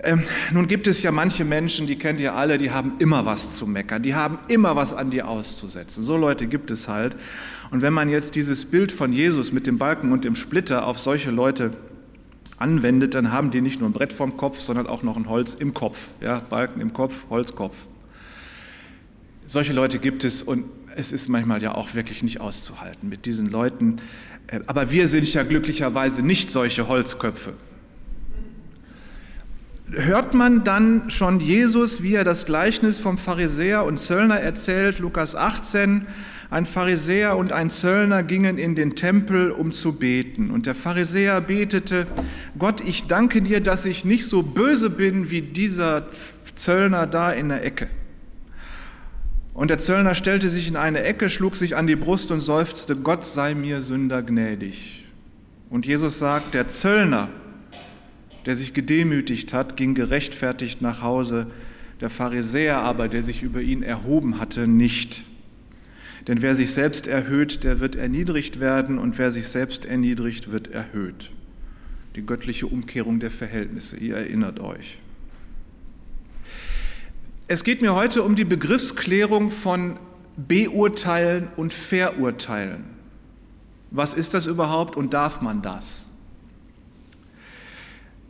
Ähm, 0.00 0.22
nun 0.52 0.68
gibt 0.68 0.86
es 0.86 1.02
ja 1.02 1.10
manche 1.10 1.44
Menschen, 1.44 1.88
die 1.88 1.96
kennt 1.96 2.20
ihr 2.20 2.34
alle, 2.34 2.56
die 2.58 2.70
haben 2.70 2.92
immer 3.00 3.26
was 3.26 3.56
zu 3.56 3.66
meckern, 3.66 4.02
die 4.02 4.14
haben 4.14 4.38
immer 4.46 4.76
was 4.76 4.94
an 4.94 5.10
dir 5.10 5.26
auszusetzen. 5.26 6.04
So 6.04 6.16
Leute 6.16 6.46
gibt 6.46 6.70
es 6.70 6.86
halt. 6.86 7.16
Und 7.72 7.82
wenn 7.82 7.92
man 7.92 8.08
jetzt 8.08 8.36
dieses 8.36 8.64
Bild 8.64 8.92
von 8.92 9.12
Jesus 9.12 9.50
mit 9.50 9.66
dem 9.66 9.76
Balken 9.76 10.12
und 10.12 10.24
dem 10.24 10.36
Splitter 10.36 10.86
auf 10.86 11.00
solche 11.00 11.32
Leute 11.32 11.72
anwendet, 12.58 13.14
dann 13.14 13.32
haben 13.32 13.50
die 13.50 13.60
nicht 13.60 13.80
nur 13.80 13.88
ein 13.88 13.92
Brett 13.92 14.12
vorm 14.12 14.36
Kopf, 14.36 14.58
sondern 14.58 14.86
auch 14.86 15.02
noch 15.02 15.16
ein 15.16 15.28
Holz 15.28 15.54
im 15.54 15.74
Kopf. 15.74 16.10
Ja, 16.20 16.40
Balken 16.40 16.80
im 16.80 16.92
Kopf, 16.92 17.26
Holzkopf. 17.30 17.76
Solche 19.46 19.72
Leute 19.72 19.98
gibt 19.98 20.24
es 20.24 20.42
und 20.42 20.64
es 20.96 21.12
ist 21.12 21.28
manchmal 21.28 21.62
ja 21.62 21.74
auch 21.74 21.94
wirklich 21.94 22.22
nicht 22.22 22.40
auszuhalten 22.40 23.08
mit 23.08 23.24
diesen 23.24 23.50
Leuten. 23.50 24.00
Äh, 24.48 24.60
aber 24.66 24.90
wir 24.90 25.08
sind 25.08 25.32
ja 25.32 25.42
glücklicherweise 25.42 26.22
nicht 26.22 26.50
solche 26.50 26.88
Holzköpfe 26.88 27.54
hört 29.92 30.34
man 30.34 30.64
dann 30.64 31.10
schon 31.10 31.40
Jesus, 31.40 32.02
wie 32.02 32.14
er 32.14 32.24
das 32.24 32.46
Gleichnis 32.46 32.98
vom 32.98 33.18
Pharisäer 33.18 33.84
und 33.84 33.98
Zöllner 33.98 34.40
erzählt, 34.40 34.98
Lukas 34.98 35.34
18, 35.34 36.06
ein 36.50 36.64
Pharisäer 36.64 37.36
und 37.36 37.52
ein 37.52 37.68
Zöllner 37.68 38.22
gingen 38.22 38.56
in 38.56 38.74
den 38.74 38.96
Tempel, 38.96 39.50
um 39.50 39.72
zu 39.72 39.98
beten. 39.98 40.50
Und 40.50 40.64
der 40.64 40.74
Pharisäer 40.74 41.42
betete, 41.42 42.06
Gott, 42.58 42.80
ich 42.80 43.06
danke 43.06 43.42
dir, 43.42 43.60
dass 43.60 43.84
ich 43.84 44.04
nicht 44.04 44.24
so 44.26 44.42
böse 44.42 44.88
bin 44.88 45.30
wie 45.30 45.42
dieser 45.42 46.06
Zöllner 46.54 47.06
da 47.06 47.32
in 47.32 47.50
der 47.50 47.64
Ecke. 47.64 47.88
Und 49.52 49.70
der 49.70 49.78
Zöllner 49.78 50.14
stellte 50.14 50.48
sich 50.48 50.68
in 50.68 50.76
eine 50.76 51.02
Ecke, 51.02 51.28
schlug 51.28 51.56
sich 51.56 51.76
an 51.76 51.86
die 51.86 51.96
Brust 51.96 52.30
und 52.30 52.40
seufzte, 52.40 52.96
Gott 52.96 53.26
sei 53.26 53.54
mir 53.54 53.80
Sünder 53.80 54.22
gnädig. 54.22 55.04
Und 55.68 55.84
Jesus 55.84 56.18
sagt, 56.18 56.54
der 56.54 56.68
Zöllner, 56.68 57.28
der 58.46 58.56
sich 58.56 58.72
gedemütigt 58.72 59.52
hat, 59.52 59.76
ging 59.76 59.94
gerechtfertigt 59.94 60.80
nach 60.80 61.02
Hause, 61.02 61.48
der 62.00 62.08
Pharisäer 62.08 62.78
aber, 62.78 63.08
der 63.08 63.22
sich 63.22 63.42
über 63.42 63.60
ihn 63.60 63.82
erhoben 63.82 64.40
hatte, 64.40 64.66
nicht. 64.66 65.24
Denn 66.26 66.42
wer 66.42 66.54
sich 66.54 66.72
selbst 66.72 67.06
erhöht, 67.06 67.64
der 67.64 67.80
wird 67.80 67.96
erniedrigt 67.96 68.60
werden, 68.60 68.98
und 68.98 69.18
wer 69.18 69.30
sich 69.30 69.48
selbst 69.48 69.84
erniedrigt, 69.84 70.50
wird 70.50 70.68
erhöht. 70.68 71.30
Die 72.16 72.26
göttliche 72.26 72.66
Umkehrung 72.66 73.20
der 73.20 73.30
Verhältnisse, 73.30 73.96
ihr 73.96 74.16
erinnert 74.16 74.60
euch. 74.60 74.98
Es 77.46 77.64
geht 77.64 77.80
mir 77.80 77.94
heute 77.94 78.22
um 78.22 78.34
die 78.34 78.44
Begriffsklärung 78.44 79.50
von 79.50 79.98
beurteilen 80.36 81.48
und 81.56 81.72
verurteilen. 81.72 82.84
Was 83.90 84.12
ist 84.14 84.34
das 84.34 84.46
überhaupt 84.46 84.96
und 84.96 85.14
darf 85.14 85.40
man 85.40 85.62
das? 85.62 86.04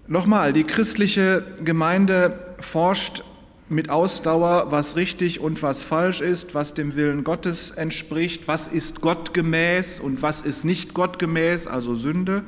Nochmal, 0.06 0.52
die 0.52 0.64
christliche 0.64 1.44
Gemeinde 1.62 2.54
forscht 2.60 3.24
mit 3.68 3.90
Ausdauer, 3.90 4.70
was 4.70 4.96
richtig 4.96 5.40
und 5.40 5.62
was 5.62 5.82
falsch 5.82 6.20
ist, 6.20 6.54
was 6.54 6.74
dem 6.74 6.96
Willen 6.96 7.24
Gottes 7.24 7.70
entspricht, 7.70 8.48
was 8.48 8.68
ist 8.68 9.00
gottgemäß 9.00 10.00
und 10.00 10.22
was 10.22 10.40
ist 10.40 10.64
nicht 10.64 10.94
gottgemäß, 10.94 11.66
also 11.66 11.94
Sünde. 11.94 12.44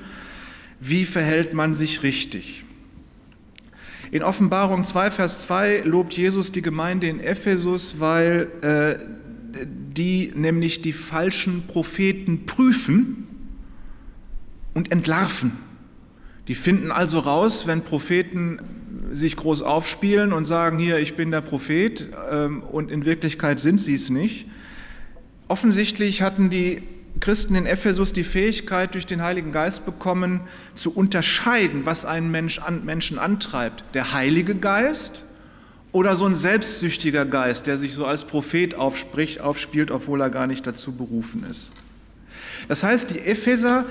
Wie 0.81 1.05
verhält 1.05 1.53
man 1.53 1.75
sich 1.75 2.03
richtig? 2.03 2.65
In 4.11 4.23
Offenbarung 4.23 4.83
2, 4.83 5.11
Vers 5.11 5.43
2 5.43 5.83
lobt 5.85 6.15
Jesus 6.17 6.51
die 6.53 6.63
Gemeinde 6.63 7.07
in 7.07 7.21
Ephesus, 7.21 8.01
weil 8.01 8.51
äh, 8.63 9.65
die 9.67 10.33
nämlich 10.35 10.81
die 10.81 10.93
falschen 10.93 11.67
Propheten 11.67 12.47
prüfen 12.47 13.29
und 14.75 14.91
entlarven. 14.91 15.53
Die 16.51 16.57
finden 16.57 16.91
also 16.91 17.21
raus, 17.21 17.69
wenn 17.69 17.83
Propheten 17.83 18.59
sich 19.13 19.37
groß 19.37 19.63
aufspielen 19.63 20.33
und 20.33 20.47
sagen, 20.47 20.81
hier, 20.81 20.99
ich 20.99 21.15
bin 21.15 21.31
der 21.31 21.43
Prophet, 21.43 22.09
ähm, 22.29 22.65
und 22.65 22.91
in 22.91 23.05
Wirklichkeit 23.05 23.61
sind 23.61 23.79
sie 23.79 23.95
es 23.95 24.11
nicht. 24.11 24.47
Offensichtlich 25.47 26.23
hatten 26.23 26.51
die 26.51 26.83
Christen 27.21 27.55
in 27.55 27.67
Ephesus 27.67 28.13
die 28.13 28.25
Fähigkeit, 28.25 28.95
durch 28.95 29.07
den 29.07 29.23
Heiligen 29.23 29.53
Geist 29.53 29.87
bekommen, 29.87 30.41
zu 30.75 30.93
unterscheiden, 30.93 31.87
was 31.87 32.05
einen 32.05 32.33
Mensch 32.33 32.59
an, 32.59 32.85
Menschen 32.85 33.21
antreibt. 33.21 33.85
Der 33.95 34.13
Heilige 34.13 34.57
Geist 34.57 35.25
oder 35.93 36.17
so 36.17 36.25
ein 36.25 36.35
selbstsüchtiger 36.35 37.27
Geist, 37.27 37.69
der 37.69 37.79
sich 37.79 37.95
so 37.95 38.07
als 38.07 38.25
Prophet 38.25 38.75
aufspricht, 38.75 39.41
aufspielt, 39.41 39.93
obwohl 39.93 40.21
er 40.21 40.31
gar 40.31 40.49
nicht 40.49 40.67
dazu 40.67 40.91
berufen 40.91 41.47
ist. 41.49 41.71
Das 42.67 42.83
heißt, 42.83 43.13
die 43.13 43.21
Epheser 43.21 43.85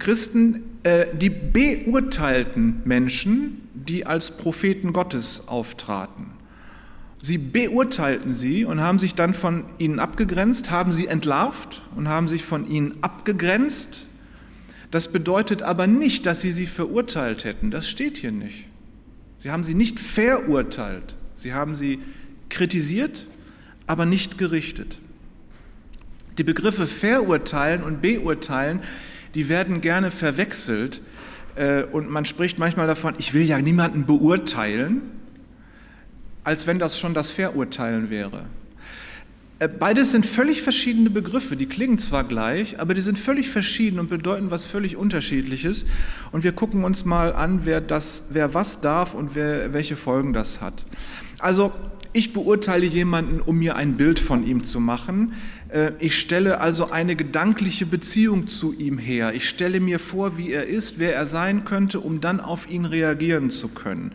Christen, 0.00 0.64
äh, 0.82 1.06
die 1.14 1.30
beurteilten 1.30 2.82
Menschen, 2.84 3.68
die 3.74 4.04
als 4.04 4.36
Propheten 4.36 4.92
Gottes 4.92 5.44
auftraten. 5.46 6.26
Sie 7.22 7.38
beurteilten 7.38 8.30
sie 8.30 8.64
und 8.64 8.80
haben 8.80 8.98
sich 8.98 9.14
dann 9.14 9.34
von 9.34 9.64
ihnen 9.78 9.98
abgegrenzt, 9.98 10.70
haben 10.70 10.90
sie 10.90 11.06
entlarvt 11.06 11.82
und 11.94 12.08
haben 12.08 12.28
sich 12.28 12.44
von 12.44 12.66
ihnen 12.66 12.94
abgegrenzt. 13.02 14.06
Das 14.90 15.08
bedeutet 15.12 15.62
aber 15.62 15.86
nicht, 15.86 16.26
dass 16.26 16.40
sie 16.40 16.50
sie 16.50 16.66
verurteilt 16.66 17.44
hätten. 17.44 17.70
Das 17.70 17.88
steht 17.88 18.18
hier 18.18 18.32
nicht. 18.32 18.66
Sie 19.38 19.50
haben 19.50 19.64
sie 19.64 19.74
nicht 19.74 20.00
verurteilt. 20.00 21.16
Sie 21.36 21.52
haben 21.52 21.76
sie 21.76 22.00
kritisiert, 22.48 23.26
aber 23.86 24.06
nicht 24.06 24.38
gerichtet. 24.38 24.98
Die 26.38 26.44
Begriffe 26.44 26.86
verurteilen 26.86 27.82
und 27.82 28.00
beurteilen 28.00 28.80
die 29.34 29.48
werden 29.48 29.80
gerne 29.80 30.10
verwechselt 30.10 31.02
äh, 31.56 31.82
und 31.84 32.10
man 32.10 32.24
spricht 32.24 32.58
manchmal 32.58 32.86
davon, 32.86 33.14
ich 33.18 33.34
will 33.34 33.42
ja 33.42 33.60
niemanden 33.60 34.06
beurteilen, 34.06 35.02
als 36.44 36.66
wenn 36.66 36.78
das 36.78 36.98
schon 36.98 37.14
das 37.14 37.30
Verurteilen 37.30 38.10
wäre. 38.10 38.46
Äh, 39.60 39.68
beides 39.68 40.12
sind 40.12 40.24
völlig 40.24 40.62
verschiedene 40.62 41.10
Begriffe, 41.10 41.54
die 41.54 41.66
klingen 41.66 41.98
zwar 41.98 42.24
gleich, 42.24 42.80
aber 42.80 42.94
die 42.94 43.02
sind 43.02 43.18
völlig 43.18 43.50
verschieden 43.50 44.00
und 44.00 44.08
bedeuten 44.08 44.50
was 44.50 44.64
völlig 44.64 44.96
Unterschiedliches. 44.96 45.84
Und 46.32 46.44
wir 46.44 46.52
gucken 46.52 46.82
uns 46.82 47.04
mal 47.04 47.34
an, 47.34 47.60
wer, 47.64 47.82
das, 47.82 48.24
wer 48.30 48.54
was 48.54 48.80
darf 48.80 49.14
und 49.14 49.34
wer, 49.34 49.74
welche 49.74 49.96
Folgen 49.96 50.32
das 50.32 50.62
hat. 50.62 50.86
Also 51.38 51.72
ich 52.12 52.32
beurteile 52.32 52.86
jemanden, 52.86 53.40
um 53.40 53.58
mir 53.58 53.76
ein 53.76 53.96
Bild 53.96 54.18
von 54.18 54.46
ihm 54.46 54.64
zu 54.64 54.80
machen. 54.80 55.34
Äh, 55.72 55.92
ich 55.98 56.18
stelle 56.18 56.60
also 56.60 56.90
eine 56.90 57.16
gedankliche 57.16 57.86
Beziehung 57.86 58.48
zu 58.48 58.72
ihm 58.72 58.98
her. 58.98 59.32
Ich 59.34 59.48
stelle 59.48 59.80
mir 59.80 59.98
vor, 59.98 60.36
wie 60.38 60.52
er 60.52 60.66
ist, 60.66 60.98
wer 60.98 61.14
er 61.14 61.26
sein 61.26 61.64
könnte, 61.64 62.00
um 62.00 62.20
dann 62.20 62.40
auf 62.40 62.68
ihn 62.68 62.84
reagieren 62.84 63.50
zu 63.50 63.68
können. 63.68 64.12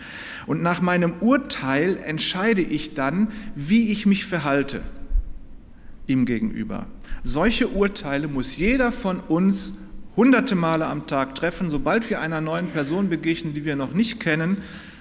Und 0.47 0.61
nach 0.61 0.81
meinem 0.81 1.13
Urteil 1.21 1.97
entscheide 1.97 2.61
ich 2.61 2.93
dann, 2.93 3.29
wie 3.55 3.91
ich 3.91 4.05
mich 4.05 4.25
verhalte 4.25 4.81
ihm 6.07 6.25
gegenüber. 6.25 6.85
Solche 7.23 7.67
Urteile 7.69 8.27
muss 8.27 8.57
jeder 8.57 8.91
von 8.91 9.19
uns 9.19 9.73
hunderte 10.15 10.55
Male 10.55 10.85
am 10.85 11.07
Tag 11.07 11.35
treffen. 11.35 11.69
Sobald 11.69 12.09
wir 12.09 12.21
einer 12.21 12.41
neuen 12.41 12.67
Person 12.67 13.09
begegnen, 13.09 13.53
die 13.53 13.65
wir 13.65 13.75
noch 13.75 13.93
nicht 13.93 14.19
kennen, 14.19 14.57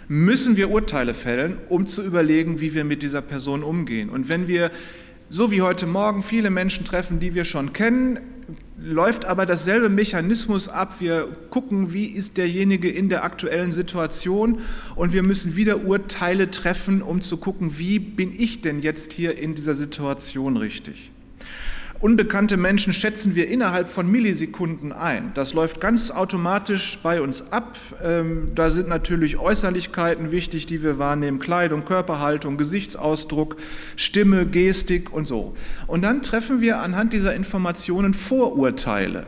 müssen 0.08 0.56
wir 0.56 0.70
Urteile 0.70 1.14
fällen, 1.14 1.56
um 1.68 1.86
zu 1.86 2.02
überlegen, 2.02 2.60
wie 2.60 2.74
wir 2.74 2.84
mit 2.84 3.02
dieser 3.02 3.22
Person 3.22 3.62
umgehen. 3.62 4.10
Und 4.10 4.28
wenn 4.28 4.48
wir, 4.48 4.70
so 5.28 5.50
wie 5.50 5.62
heute 5.62 5.86
Morgen, 5.86 6.22
viele 6.22 6.50
Menschen 6.50 6.84
treffen, 6.84 7.20
die 7.20 7.34
wir 7.34 7.44
schon 7.44 7.72
kennen, 7.72 8.20
läuft 8.78 9.24
aber 9.24 9.46
dasselbe 9.46 9.88
Mechanismus 9.88 10.68
ab. 10.68 11.00
Wir 11.00 11.28
gucken, 11.50 11.92
wie 11.92 12.06
ist 12.06 12.36
derjenige 12.36 12.90
in 12.90 13.08
der 13.08 13.24
aktuellen 13.24 13.72
Situation 13.72 14.60
und 14.96 15.12
wir 15.12 15.22
müssen 15.22 15.56
wieder 15.56 15.84
Urteile 15.84 16.50
treffen, 16.50 17.02
um 17.02 17.22
zu 17.22 17.36
gucken, 17.38 17.78
wie 17.78 17.98
bin 17.98 18.32
ich 18.36 18.60
denn 18.60 18.80
jetzt 18.80 19.12
hier 19.12 19.38
in 19.38 19.54
dieser 19.54 19.74
Situation 19.74 20.56
richtig. 20.56 21.10
Unbekannte 22.04 22.58
Menschen 22.58 22.92
schätzen 22.92 23.34
wir 23.34 23.48
innerhalb 23.48 23.88
von 23.88 24.10
Millisekunden 24.10 24.92
ein. 24.92 25.30
Das 25.32 25.54
läuft 25.54 25.80
ganz 25.80 26.10
automatisch 26.10 26.98
bei 27.02 27.22
uns 27.22 27.50
ab. 27.50 27.78
Ähm, 28.02 28.50
da 28.54 28.68
sind 28.68 28.88
natürlich 28.88 29.38
Äußerlichkeiten 29.38 30.30
wichtig, 30.30 30.66
die 30.66 30.82
wir 30.82 30.98
wahrnehmen, 30.98 31.38
Kleidung, 31.38 31.86
Körperhaltung, 31.86 32.58
Gesichtsausdruck, 32.58 33.56
Stimme, 33.96 34.44
Gestik 34.44 35.14
und 35.14 35.26
so. 35.26 35.54
Und 35.86 36.02
dann 36.02 36.20
treffen 36.20 36.60
wir 36.60 36.80
anhand 36.80 37.14
dieser 37.14 37.34
Informationen 37.34 38.12
Vorurteile. 38.12 39.24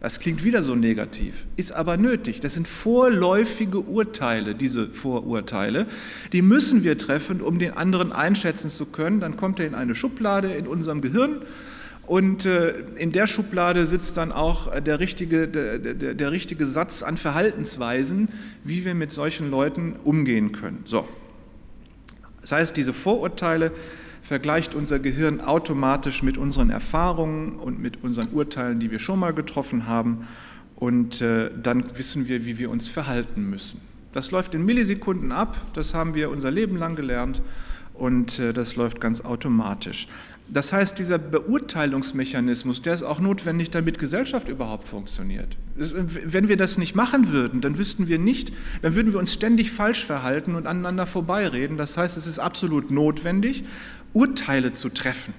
Das 0.00 0.18
klingt 0.18 0.42
wieder 0.42 0.64
so 0.64 0.74
negativ, 0.74 1.46
ist 1.54 1.70
aber 1.70 1.96
nötig. 1.96 2.40
Das 2.40 2.54
sind 2.54 2.66
vorläufige 2.66 3.78
Urteile, 3.78 4.56
diese 4.56 4.88
Vorurteile. 4.88 5.86
Die 6.32 6.42
müssen 6.42 6.82
wir 6.82 6.98
treffen, 6.98 7.40
um 7.40 7.60
den 7.60 7.74
anderen 7.74 8.10
einschätzen 8.10 8.68
zu 8.68 8.86
können. 8.86 9.20
Dann 9.20 9.36
kommt 9.36 9.60
er 9.60 9.68
in 9.68 9.76
eine 9.76 9.94
Schublade 9.94 10.48
in 10.48 10.66
unserem 10.66 11.00
Gehirn 11.00 11.42
und 12.06 12.44
äh, 12.44 12.80
in 12.96 13.12
der 13.12 13.26
Schublade 13.26 13.86
sitzt 13.86 14.16
dann 14.16 14.32
auch 14.32 14.78
der 14.80 15.00
richtige, 15.00 15.48
der, 15.48 15.78
der, 15.78 16.14
der 16.14 16.32
richtige 16.32 16.66
Satz 16.66 17.02
an 17.02 17.16
Verhaltensweisen, 17.16 18.28
wie 18.62 18.84
wir 18.84 18.94
mit 18.94 19.10
solchen 19.12 19.50
Leuten 19.50 19.96
umgehen 20.04 20.52
können. 20.52 20.82
So. 20.84 21.08
Das 22.42 22.52
heißt, 22.52 22.76
diese 22.76 22.92
Vorurteile 22.92 23.72
vergleicht 24.22 24.74
unser 24.74 24.98
Gehirn 24.98 25.40
automatisch 25.40 26.22
mit 26.22 26.36
unseren 26.38 26.70
Erfahrungen 26.70 27.56
und 27.56 27.80
mit 27.80 28.02
unseren 28.02 28.28
Urteilen, 28.32 28.80
die 28.80 28.90
wir 28.90 28.98
schon 28.98 29.18
mal 29.18 29.32
getroffen 29.32 29.86
haben. 29.86 30.26
Und 30.76 31.20
äh, 31.20 31.50
dann 31.62 31.96
wissen 31.96 32.28
wir, 32.28 32.44
wie 32.44 32.58
wir 32.58 32.70
uns 32.70 32.88
verhalten 32.88 33.48
müssen. 33.48 33.80
Das 34.12 34.30
läuft 34.30 34.54
in 34.54 34.64
Millisekunden 34.64 35.32
ab, 35.32 35.56
das 35.72 35.94
haben 35.94 36.14
wir 36.14 36.30
unser 36.30 36.50
Leben 36.50 36.76
lang 36.76 36.96
gelernt 36.96 37.42
und 37.94 38.38
äh, 38.38 38.52
das 38.52 38.76
läuft 38.76 39.00
ganz 39.00 39.20
automatisch. 39.20 40.08
Das 40.48 40.72
heißt, 40.72 40.98
dieser 40.98 41.18
Beurteilungsmechanismus, 41.18 42.82
der 42.82 42.94
ist 42.94 43.02
auch 43.02 43.18
notwendig, 43.18 43.70
damit 43.70 43.98
Gesellschaft 43.98 44.48
überhaupt 44.48 44.88
funktioniert. 44.88 45.56
Wenn 45.74 46.48
wir 46.48 46.58
das 46.58 46.76
nicht 46.76 46.94
machen 46.94 47.32
würden, 47.32 47.62
dann 47.62 47.78
wüssten 47.78 48.08
wir 48.08 48.18
nicht, 48.18 48.52
dann 48.82 48.94
würden 48.94 49.12
wir 49.12 49.18
uns 49.18 49.32
ständig 49.32 49.72
falsch 49.72 50.04
verhalten 50.04 50.54
und 50.54 50.66
aneinander 50.66 51.06
vorbeireden. 51.06 51.78
Das 51.78 51.96
heißt, 51.96 52.16
es 52.18 52.26
ist 52.26 52.38
absolut 52.38 52.90
notwendig, 52.90 53.64
Urteile 54.12 54.74
zu 54.74 54.90
treffen, 54.90 55.32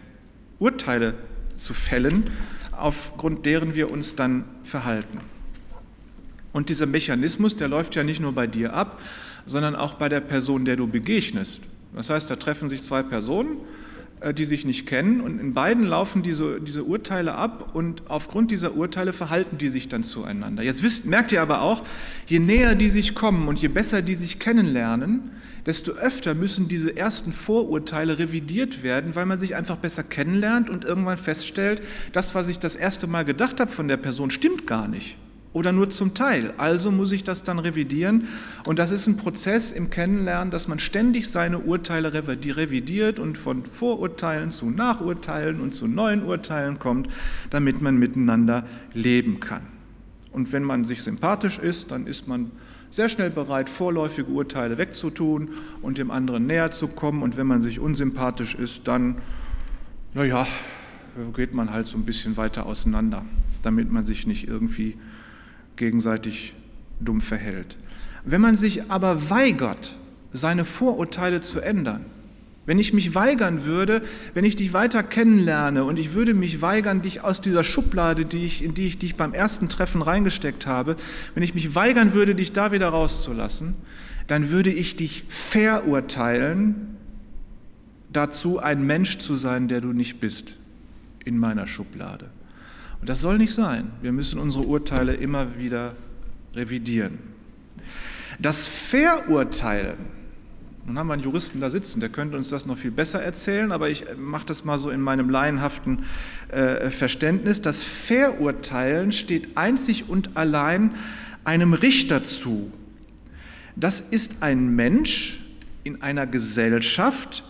Urteile 0.58 1.14
zu 1.56 1.74
fällen, 1.74 2.30
aufgrund 2.72 3.46
deren 3.46 3.76
wir 3.76 3.92
uns 3.92 4.16
dann 4.16 4.44
verhalten. 4.64 5.20
Und 6.52 6.70
dieser 6.70 6.88
Mechanismus, 6.88 7.56
der 7.56 7.68
läuft 7.68 7.96
ja 7.96 8.04
nicht 8.04 8.22
nur 8.22 8.34
bei 8.34 8.48
dir 8.48 8.74
ab, 8.74 9.00
sondern 9.46 9.76
auch 9.76 9.94
bei 9.94 10.10
der 10.10 10.22
Person, 10.22 10.66
der 10.66 10.78
du 10.78 10.88
begegnest. 10.88 11.62
Das 11.96 12.10
heißt, 12.10 12.30
da 12.30 12.38
treffen 12.38 12.70
sich 12.70 12.82
zwei 12.84 13.04
Personen, 13.04 13.58
die 14.36 14.46
sich 14.46 14.66
nicht 14.66 14.88
kennen 14.88 15.22
und 15.22 15.40
in 15.40 15.54
beiden 15.54 15.84
laufen 15.84 16.24
diese, 16.24 16.62
diese 16.62 16.84
Urteile 16.84 17.36
ab 17.36 17.72
und 17.74 18.04
aufgrund 18.08 18.50
dieser 18.50 18.76
Urteile 18.76 19.14
verhalten 19.14 19.58
die 19.58 19.70
sich 19.70 19.90
dann 19.90 20.04
zueinander. 20.04 20.64
Jetzt 20.64 20.84
wisst, 20.84 21.06
merkt 21.06 21.32
ihr 21.32 21.42
aber 21.42 21.62
auch, 21.62 21.84
je 22.28 22.40
näher 22.40 22.76
die 22.76 22.90
sich 22.90 23.14
kommen 23.14 23.48
und 23.48 23.60
je 23.60 23.68
besser 23.68 24.02
die 24.02 24.16
sich 24.16 24.40
kennenlernen, 24.40 25.32
desto 25.66 25.92
öfter 25.92 26.34
müssen 26.34 26.68
diese 26.68 26.96
ersten 26.96 27.34
Vorurteile 27.34 28.18
revidiert 28.18 28.84
werden, 28.84 29.16
weil 29.16 29.26
man 29.26 29.38
sich 29.38 29.56
einfach 29.56 29.78
besser 29.78 30.04
kennenlernt 30.04 30.70
und 30.70 30.86
irgendwann 30.86 31.18
feststellt, 31.18 31.82
das, 32.14 32.36
was 32.36 32.48
ich 32.50 32.60
das 32.60 32.76
erste 32.76 33.08
Mal 33.08 33.26
gedacht 33.26 33.60
habe 33.60 33.72
von 33.72 33.88
der 33.88 33.98
Person, 33.98 34.32
stimmt 34.32 34.66
gar 34.66 34.88
nicht 34.88 35.18
oder 35.56 35.72
nur 35.72 35.90
zum 35.90 36.14
Teil. 36.14 36.54
Also 36.58 36.92
muss 36.92 37.14
ich 37.14 37.24
das 37.24 37.42
dann 37.42 37.60
revidieren. 37.60 38.28
Und 38.66 38.78
das 38.78 38.92
ist 38.92 39.08
ein 39.08 39.16
Prozess 39.16 39.72
im 39.72 39.90
Kennenlernen, 39.90 40.52
dass 40.52 40.68
man 40.68 40.80
ständig 40.80 41.30
seine 41.30 41.60
Urteile 41.60 42.14
revidiert 42.14 43.20
und 43.20 43.38
von 43.38 43.66
Vorurteilen 43.66 44.52
zu 44.52 44.70
Nachurteilen 44.70 45.62
und 45.62 45.74
zu 45.74 45.88
neuen 45.88 46.24
Urteilen 46.24 46.78
kommt, 46.78 47.08
damit 47.52 47.82
man 47.82 47.98
miteinander 47.98 48.66
leben 48.94 49.40
kann. 49.40 49.62
Und 50.34 50.52
wenn 50.52 50.64
man 50.64 50.84
sich 50.84 51.02
sympathisch 51.04 51.58
ist, 51.58 51.90
dann 51.90 52.06
ist 52.06 52.28
man 52.28 52.52
sehr 52.90 53.08
schnell 53.08 53.30
bereit, 53.30 53.70
vorläufige 53.70 54.32
Urteile 54.32 54.78
wegzutun 54.78 55.52
und 55.82 55.98
dem 55.98 56.12
anderen 56.12 56.48
näher 56.48 56.72
zu 56.72 56.90
kommen. 56.90 57.24
Und 57.24 57.38
wenn 57.38 57.48
man 57.48 57.62
sich 57.62 57.80
unsympathisch 57.80 58.56
ist, 58.56 58.90
dann, 58.90 59.16
naja, 60.14 60.46
geht 61.34 61.54
man 61.54 61.72
halt 61.72 61.88
so 61.88 61.98
ein 61.98 62.04
bisschen 62.04 62.36
weiter 62.36 62.66
auseinander, 62.66 63.24
damit 63.64 63.90
man 63.90 64.04
sich 64.04 64.28
nicht 64.28 64.50
irgendwie 64.50 64.98
gegenseitig 65.76 66.54
dumm 67.00 67.22
verhält. 67.22 67.78
Wenn 68.24 68.42
man 68.42 68.58
sich 68.58 68.90
aber 68.90 69.30
weigert, 69.30 69.96
seine 70.34 70.66
Vorurteile 70.66 71.42
zu 71.42 71.60
ändern, 71.60 72.06
wenn 72.66 72.80
ich 72.80 72.94
mich 72.94 73.14
weigern 73.14 73.64
würde, 73.66 74.02
wenn 74.34 74.44
ich 74.44 74.56
dich 74.56 74.74
weiter 74.74 75.04
kennenlerne 75.04 75.84
und 75.84 76.00
ich 76.00 76.14
würde 76.14 76.34
mich 76.34 76.62
weigern, 76.62 77.02
dich 77.02 77.24
aus 77.24 77.42
dieser 77.42 77.64
Schublade, 77.64 78.26
die 78.26 78.44
ich, 78.44 78.64
in 78.64 78.74
die 78.74 78.88
ich 78.88 78.98
dich 78.98 79.16
beim 79.16 79.34
ersten 79.34 79.70
Treffen 79.70 80.02
reingesteckt 80.02 80.66
habe, 80.66 80.96
wenn 81.36 81.44
ich 81.44 81.54
mich 81.54 81.76
weigern 81.76 82.14
würde, 82.14 82.34
dich 82.34 82.54
da 82.54 82.72
wieder 82.72 82.90
rauszulassen, 82.90 83.76
dann 84.28 84.50
würde 84.50 84.72
ich 84.72 84.96
dich 84.96 85.26
verurteilen, 85.30 86.98
dazu 88.12 88.60
ein 88.60 88.86
Mensch 88.86 89.20
zu 89.20 89.36
sein, 89.36 89.68
der 89.68 89.82
du 89.82 89.90
nicht 89.90 90.20
bist, 90.20 90.58
in 91.24 91.38
meiner 91.38 91.68
Schublade. 91.68 92.30
Und 93.06 93.10
das 93.10 93.22
soll 93.22 93.38
nicht 93.38 93.54
sein. 93.54 93.92
Wir 94.02 94.12
müssen 94.12 94.40
unsere 94.40 94.66
Urteile 94.66 95.14
immer 95.14 95.60
wieder 95.60 95.96
revidieren. 96.56 97.20
Das 98.40 98.68
Verurteilen, 98.68 99.98
nun 100.88 100.98
haben 100.98 101.06
wir 101.06 101.14
einen 101.14 101.22
Juristen 101.22 101.62
da 101.62 101.70
sitzen, 101.70 102.00
der 102.00 102.10
könnte 102.10 102.36
uns 102.36 102.50
das 102.50 102.66
noch 102.66 102.80
viel 102.80 102.90
besser 102.90 103.22
erzählen, 103.22 103.72
aber 103.72 103.92
ich 103.92 104.06
mache 104.18 104.48
das 104.48 104.66
mal 104.66 104.80
so 104.80 104.90
in 104.90 105.02
meinem 105.02 105.30
laienhaften 105.30 106.06
äh, 106.48 106.90
Verständnis. 106.90 107.62
Das 107.62 107.84
Verurteilen 107.84 109.12
steht 109.12 109.56
einzig 109.56 110.10
und 110.10 110.36
allein 110.36 110.96
einem 111.44 111.76
Richter 111.76 112.24
zu. 112.24 112.72
Das 113.76 114.00
ist 114.02 114.38
ein 114.42 114.76
Mensch 114.76 115.46
in 115.84 116.02
einer 116.02 116.26
Gesellschaft, 116.26 117.44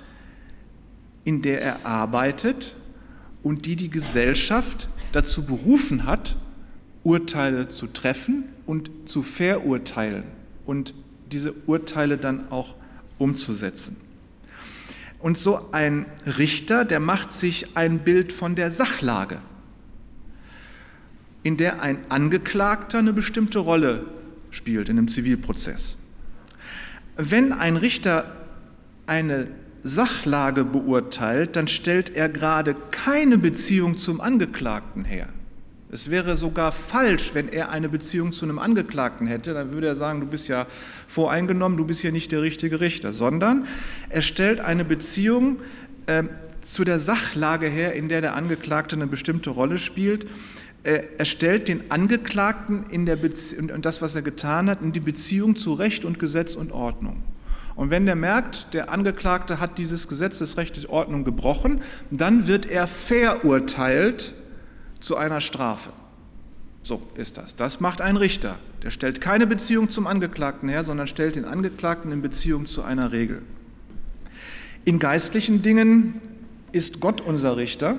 in 1.23 1.41
der 1.41 1.61
er 1.61 1.85
arbeitet 1.85 2.75
und 3.41 3.65
die 3.65 3.77
die 3.77 3.89
Gesellschaft 3.89 4.89
dazu 5.15 5.45
berufen 5.45 6.05
hat, 6.05 6.35
Urteile 7.03 7.69
zu 7.69 7.87
treffen 7.87 8.43
und 8.65 8.89
zu 9.05 9.21
verurteilen 9.21 10.23
und 10.65 10.93
diese 11.31 11.53
Urteile 11.65 12.17
dann 12.17 12.51
auch 12.51 12.75
umzusetzen. 13.17 13.95
Und 15.19 15.37
so 15.37 15.71
ein 15.71 16.05
Richter, 16.37 16.85
der 16.85 16.99
macht 16.99 17.31
sich 17.31 17.77
ein 17.77 17.99
Bild 17.99 18.31
von 18.31 18.55
der 18.55 18.71
Sachlage, 18.71 19.39
in 21.43 21.57
der 21.57 21.81
ein 21.81 21.99
Angeklagter 22.09 22.99
eine 22.99 23.13
bestimmte 23.13 23.59
Rolle 23.59 24.05
spielt 24.51 24.89
in 24.89 24.97
einem 24.97 25.07
Zivilprozess. 25.07 25.97
Wenn 27.17 27.53
ein 27.53 27.77
Richter 27.77 28.35
eine 29.07 29.47
Sachlage 29.85 30.65
beurteilt, 30.65 31.55
dann 31.55 31.67
stellt 31.67 32.15
er 32.15 32.27
gerade 32.27 32.75
keine 32.89 33.37
Beziehung 33.37 33.97
zum 33.97 34.19
Angeklagten 34.19 35.05
her. 35.05 35.29
Es 35.91 36.09
wäre 36.09 36.35
sogar 36.35 36.71
falsch, 36.71 37.35
wenn 37.35 37.47
er 37.47 37.69
eine 37.69 37.87
Beziehung 37.87 38.33
zu 38.33 38.45
einem 38.45 38.57
Angeklagten 38.57 39.27
hätte. 39.27 39.53
Dann 39.53 39.73
würde 39.73 39.85
er 39.85 39.95
sagen, 39.95 40.21
du 40.21 40.25
bist 40.25 40.47
ja 40.47 40.65
voreingenommen, 41.07 41.77
du 41.77 41.85
bist 41.85 42.01
hier 42.01 42.11
nicht 42.11 42.31
der 42.31 42.41
richtige 42.41 42.79
Richter, 42.79 43.13
sondern 43.13 43.67
er 44.09 44.21
stellt 44.21 44.59
eine 44.59 44.83
Beziehung 44.83 45.57
äh, 46.07 46.23
zu 46.63 46.83
der 46.83 46.97
Sachlage 46.97 47.67
her, 47.67 47.93
in 47.93 48.09
der 48.09 48.21
der 48.21 48.33
Angeklagte 48.33 48.95
eine 48.95 49.05
bestimmte 49.05 49.51
Rolle 49.51 49.77
spielt. 49.77 50.25
Äh, 50.83 51.03
er 51.19 51.25
stellt 51.25 51.67
den 51.67 51.91
Angeklagten 51.91 52.87
in 52.89 53.05
der 53.05 53.17
Bezie 53.17 53.59
und 53.59 53.85
das, 53.85 54.01
was 54.01 54.15
er 54.15 54.23
getan 54.23 54.67
hat, 54.67 54.81
in 54.81 54.93
die 54.93 54.99
Beziehung 54.99 55.55
zu 55.55 55.73
Recht 55.73 56.05
und 56.05 56.17
Gesetz 56.17 56.55
und 56.55 56.71
Ordnung. 56.71 57.21
Und 57.75 57.89
wenn 57.89 58.05
der 58.05 58.15
merkt, 58.15 58.73
der 58.73 58.89
Angeklagte 58.89 59.59
hat 59.59 59.77
dieses 59.77 60.07
Gesetz 60.07 60.39
des 60.39 60.57
Recht 60.57 60.89
Ordnung 60.89 61.23
gebrochen, 61.23 61.81
dann 62.09 62.47
wird 62.47 62.65
er 62.65 62.87
verurteilt 62.87 64.33
zu 64.99 65.17
einer 65.17 65.41
Strafe. 65.41 65.89
So 66.83 67.01
ist 67.15 67.37
das. 67.37 67.55
Das 67.55 67.79
macht 67.79 67.99
ein 67.99 68.15
Richter. 68.15 68.57
Der 68.83 68.91
stellt 68.91 69.19
keine 69.19 69.47
Beziehung 69.47 69.89
zum 69.89 70.07
Angeklagten 70.07 70.69
her, 70.69 70.83
sondern 70.83 71.07
stellt 71.07 71.35
den 71.35 71.45
Angeklagten 71.45 72.11
in 72.11 72.21
Beziehung 72.21 72.67
zu 72.67 72.83
einer 72.83 73.11
Regel. 73.11 73.41
In 74.85 74.99
geistlichen 74.99 75.63
Dingen 75.63 76.21
ist 76.71 76.99
Gott 76.99 77.19
unser 77.19 77.57
Richter. 77.57 77.97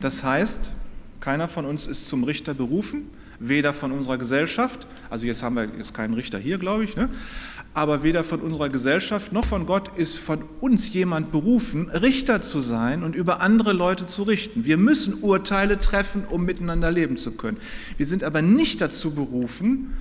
Das 0.00 0.24
heißt, 0.24 0.72
keiner 1.20 1.46
von 1.46 1.66
uns 1.66 1.86
ist 1.86 2.08
zum 2.08 2.24
Richter 2.24 2.54
berufen, 2.54 3.10
weder 3.38 3.74
von 3.74 3.92
unserer 3.92 4.18
Gesellschaft, 4.18 4.86
also 5.10 5.26
jetzt 5.26 5.42
haben 5.42 5.56
wir 5.56 5.68
jetzt 5.76 5.94
keinen 5.94 6.14
Richter 6.14 6.38
hier, 6.38 6.58
glaube 6.58 6.84
ich, 6.84 6.96
ne? 6.96 7.08
aber 7.74 8.02
weder 8.02 8.24
von 8.24 8.40
unserer 8.40 8.70
Gesellschaft 8.70 9.32
noch 9.32 9.44
von 9.44 9.66
Gott 9.66 9.90
ist 9.98 10.16
von 10.16 10.42
uns 10.60 10.92
jemand 10.94 11.30
berufen, 11.30 11.90
Richter 11.90 12.40
zu 12.40 12.60
sein 12.60 13.02
und 13.02 13.14
über 13.14 13.42
andere 13.42 13.74
Leute 13.74 14.06
zu 14.06 14.22
richten. 14.22 14.64
Wir 14.64 14.78
müssen 14.78 15.22
Urteile 15.22 15.78
treffen, 15.78 16.24
um 16.24 16.46
miteinander 16.46 16.90
leben 16.90 17.18
zu 17.18 17.36
können. 17.36 17.58
Wir 17.98 18.06
sind 18.06 18.24
aber 18.24 18.40
nicht 18.40 18.80
dazu 18.80 19.10
berufen, 19.10 19.92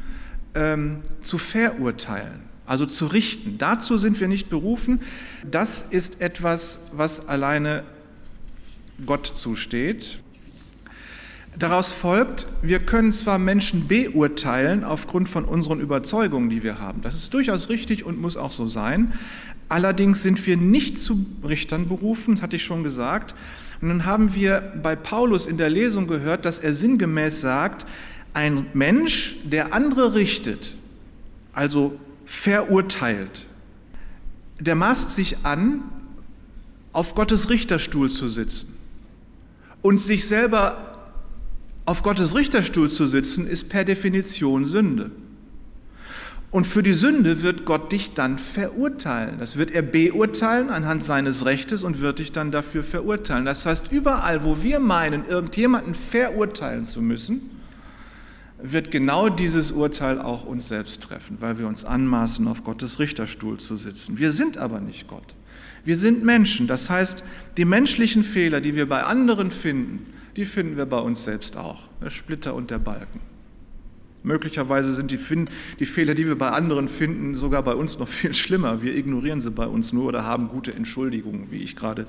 ähm, 0.53 1.01
zu 1.21 1.37
verurteilen, 1.37 2.43
also 2.65 2.85
zu 2.85 3.07
richten. 3.07 3.57
Dazu 3.57 3.97
sind 3.97 4.21
wir 4.21 4.29
nicht 4.29 4.49
berufen. 4.49 5.01
Das 5.49 5.85
ist 5.89 6.21
etwas, 6.21 6.79
was 6.93 7.27
alleine 7.27 7.83
Gott 9.05 9.25
zusteht. 9.35 10.19
Daraus 11.57 11.93
folgt, 11.93 12.47
wir 12.61 12.79
können 12.79 13.13
zwar 13.13 13.37
Menschen 13.37 13.87
beurteilen 13.87 14.83
aufgrund 14.83 15.29
von 15.29 15.45
unseren 15.45 15.79
Überzeugungen, 15.79 16.49
die 16.49 16.63
wir 16.63 16.79
haben. 16.79 17.01
Das 17.01 17.15
ist 17.15 17.33
durchaus 17.33 17.69
richtig 17.69 18.03
und 18.03 18.19
muss 18.19 18.35
auch 18.35 18.51
so 18.51 18.67
sein. 18.67 19.13
Allerdings 19.69 20.21
sind 20.21 20.45
wir 20.45 20.57
nicht 20.57 20.97
zu 20.97 21.25
Richtern 21.43 21.87
berufen, 21.87 22.41
hatte 22.41 22.57
ich 22.57 22.63
schon 22.65 22.83
gesagt. 22.83 23.33
Und 23.81 23.87
dann 23.87 24.05
haben 24.05 24.35
wir 24.35 24.73
bei 24.83 24.95
Paulus 24.95 25.47
in 25.47 25.57
der 25.57 25.69
Lesung 25.69 26.07
gehört, 26.07 26.45
dass 26.45 26.59
er 26.59 26.73
sinngemäß 26.73 27.41
sagt, 27.41 27.85
ein 28.33 28.67
Mensch, 28.73 29.37
der 29.45 29.73
andere 29.73 30.13
richtet, 30.13 30.75
also 31.53 31.97
verurteilt, 32.25 33.45
der 34.59 34.75
maßt 34.75 35.11
sich 35.11 35.37
an, 35.43 35.83
auf 36.91 37.15
Gottes 37.15 37.49
Richterstuhl 37.49 38.09
zu 38.09 38.27
sitzen 38.27 38.73
und 39.81 39.99
sich 39.99 40.27
selber 40.27 40.94
auf 41.85 42.03
Gottes 42.03 42.35
Richterstuhl 42.35 42.89
zu 42.89 43.07
sitzen, 43.07 43.47
ist 43.47 43.69
per 43.69 43.85
Definition 43.85 44.65
Sünde. 44.65 45.11
Und 46.51 46.65
für 46.65 46.83
die 46.83 46.93
Sünde 46.93 47.41
wird 47.41 47.65
Gott 47.65 47.91
dich 47.91 48.13
dann 48.13 48.37
verurteilen. 48.37 49.39
Das 49.39 49.57
wird 49.57 49.71
er 49.71 49.81
beurteilen 49.81 50.69
anhand 50.69 51.03
seines 51.03 51.45
Rechtes 51.45 51.83
und 51.83 51.99
wird 51.99 52.19
dich 52.19 52.31
dann 52.31 52.51
dafür 52.51 52.81
verurteilen. 52.81 53.43
Das 53.43 53.65
heißt, 53.65 53.91
überall, 53.91 54.45
wo 54.45 54.63
wir 54.63 54.79
meinen, 54.79 55.27
irgendjemanden 55.27 55.95
verurteilen 55.95 56.85
zu 56.85 57.01
müssen, 57.01 57.51
wird 58.57 58.89
genau 58.89 59.27
dieses 59.27 59.73
Urteil 59.73 60.19
auch 60.19 60.45
uns 60.45 60.69
selbst 60.69 61.03
treffen, 61.03 61.37
weil 61.41 61.59
wir 61.59 61.67
uns 61.67 61.83
anmaßen, 61.83 62.47
auf 62.47 62.63
Gottes 62.63 62.99
Richterstuhl 62.99 63.57
zu 63.57 63.75
sitzen. 63.75 64.17
Wir 64.17 64.31
sind 64.31 64.57
aber 64.57 64.79
nicht 64.79 65.07
Gott. 65.07 65.35
Wir 65.83 65.97
sind 65.97 66.23
Menschen. 66.23 66.67
Das 66.67 66.89
heißt, 66.89 67.23
die 67.57 67.65
menschlichen 67.65 68.23
Fehler, 68.23 68.61
die 68.61 68.75
wir 68.75 68.87
bei 68.87 69.03
anderen 69.03 69.51
finden, 69.51 70.05
die 70.35 70.45
finden 70.45 70.77
wir 70.77 70.85
bei 70.85 70.99
uns 70.99 71.23
selbst 71.23 71.57
auch. 71.57 71.83
Der 72.01 72.09
Splitter 72.09 72.53
und 72.53 72.71
der 72.71 72.79
Balken. 72.79 73.19
Möglicherweise 74.23 74.95
sind 74.95 75.11
die, 75.11 75.19
die, 75.79 75.85
Fehler, 75.85 76.15
die 76.15 76.25
wir 76.25 76.35
bei 76.35 76.49
anderen 76.49 76.87
finden, 76.87 77.35
sogar 77.35 77.61
bei 77.61 77.75
uns 77.75 77.99
noch 77.99 78.07
viel 78.09 78.33
schlimmer. 78.33 78.81
Wir 78.81 78.95
ignorieren 78.95 79.39
sie 79.39 79.51
bei 79.51 79.67
uns 79.67 79.93
nur 79.93 80.05
oder 80.05 80.23
haben 80.23 80.47
gute 80.47 80.73
Entschuldigungen, 80.73 81.51
wie 81.51 81.61
ich 81.61 81.75
gerade 81.75 82.07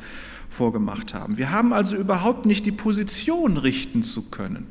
vorgemacht 0.48 1.14
habe. 1.14 1.36
Wir 1.36 1.52
haben 1.52 1.72
also 1.72 1.96
überhaupt 1.96 2.46
nicht 2.46 2.64
die 2.64 2.72
Position 2.72 3.58
richten 3.58 4.02
zu 4.02 4.22
können. 4.22 4.66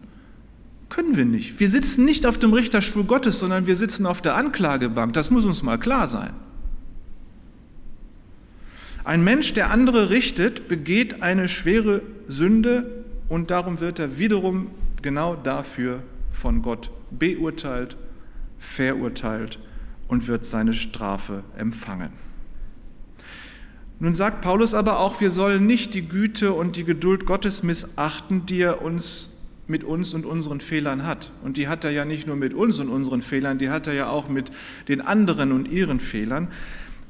Können 0.89 1.17
wir 1.17 1.25
nicht. 1.25 1.59
Wir 1.59 1.69
sitzen 1.69 2.05
nicht 2.05 2.25
auf 2.25 2.37
dem 2.37 2.53
Richterstuhl 2.53 3.03
Gottes, 3.03 3.39
sondern 3.39 3.67
wir 3.67 3.75
sitzen 3.75 4.05
auf 4.05 4.21
der 4.21 4.35
Anklagebank. 4.35 5.13
Das 5.13 5.29
muss 5.29 5.45
uns 5.45 5.61
mal 5.61 5.77
klar 5.77 6.07
sein. 6.07 6.31
Ein 9.03 9.23
Mensch, 9.23 9.53
der 9.53 9.69
andere 9.69 10.09
richtet, 10.09 10.67
begeht 10.67 11.21
eine 11.21 11.47
schwere 11.47 12.01
Sünde 12.27 12.94
und 13.29 13.51
darum 13.51 13.79
wird 13.79 13.99
er 13.99 14.17
wiederum 14.17 14.69
genau 15.01 15.35
dafür 15.35 16.03
von 16.31 16.61
Gott 16.61 16.91
beurteilt, 17.11 17.97
verurteilt 18.59 19.59
und 20.07 20.27
wird 20.27 20.45
seine 20.45 20.73
Strafe 20.73 21.43
empfangen. 21.57 22.09
Nun 23.99 24.13
sagt 24.13 24.41
Paulus 24.41 24.73
aber 24.73 24.99
auch, 24.99 25.21
wir 25.21 25.31
sollen 25.31 25.65
nicht 25.65 25.93
die 25.93 26.07
Güte 26.07 26.53
und 26.53 26.75
die 26.75 26.83
Geduld 26.83 27.25
Gottes 27.25 27.63
missachten, 27.63 28.45
die 28.45 28.61
er 28.61 28.81
uns 28.81 29.29
mit 29.67 29.83
uns 29.83 30.13
und 30.13 30.25
unseren 30.25 30.59
Fehlern 30.59 31.05
hat. 31.05 31.31
Und 31.43 31.57
die 31.57 31.67
hat 31.67 31.83
er 31.83 31.91
ja 31.91 32.05
nicht 32.05 32.27
nur 32.27 32.35
mit 32.35 32.53
uns 32.53 32.79
und 32.79 32.89
unseren 32.89 33.21
Fehlern, 33.21 33.57
die 33.57 33.69
hat 33.69 33.87
er 33.87 33.93
ja 33.93 34.09
auch 34.09 34.27
mit 34.27 34.51
den 34.87 35.01
anderen 35.01 35.51
und 35.51 35.67
ihren 35.67 35.99
Fehlern. 35.99 36.49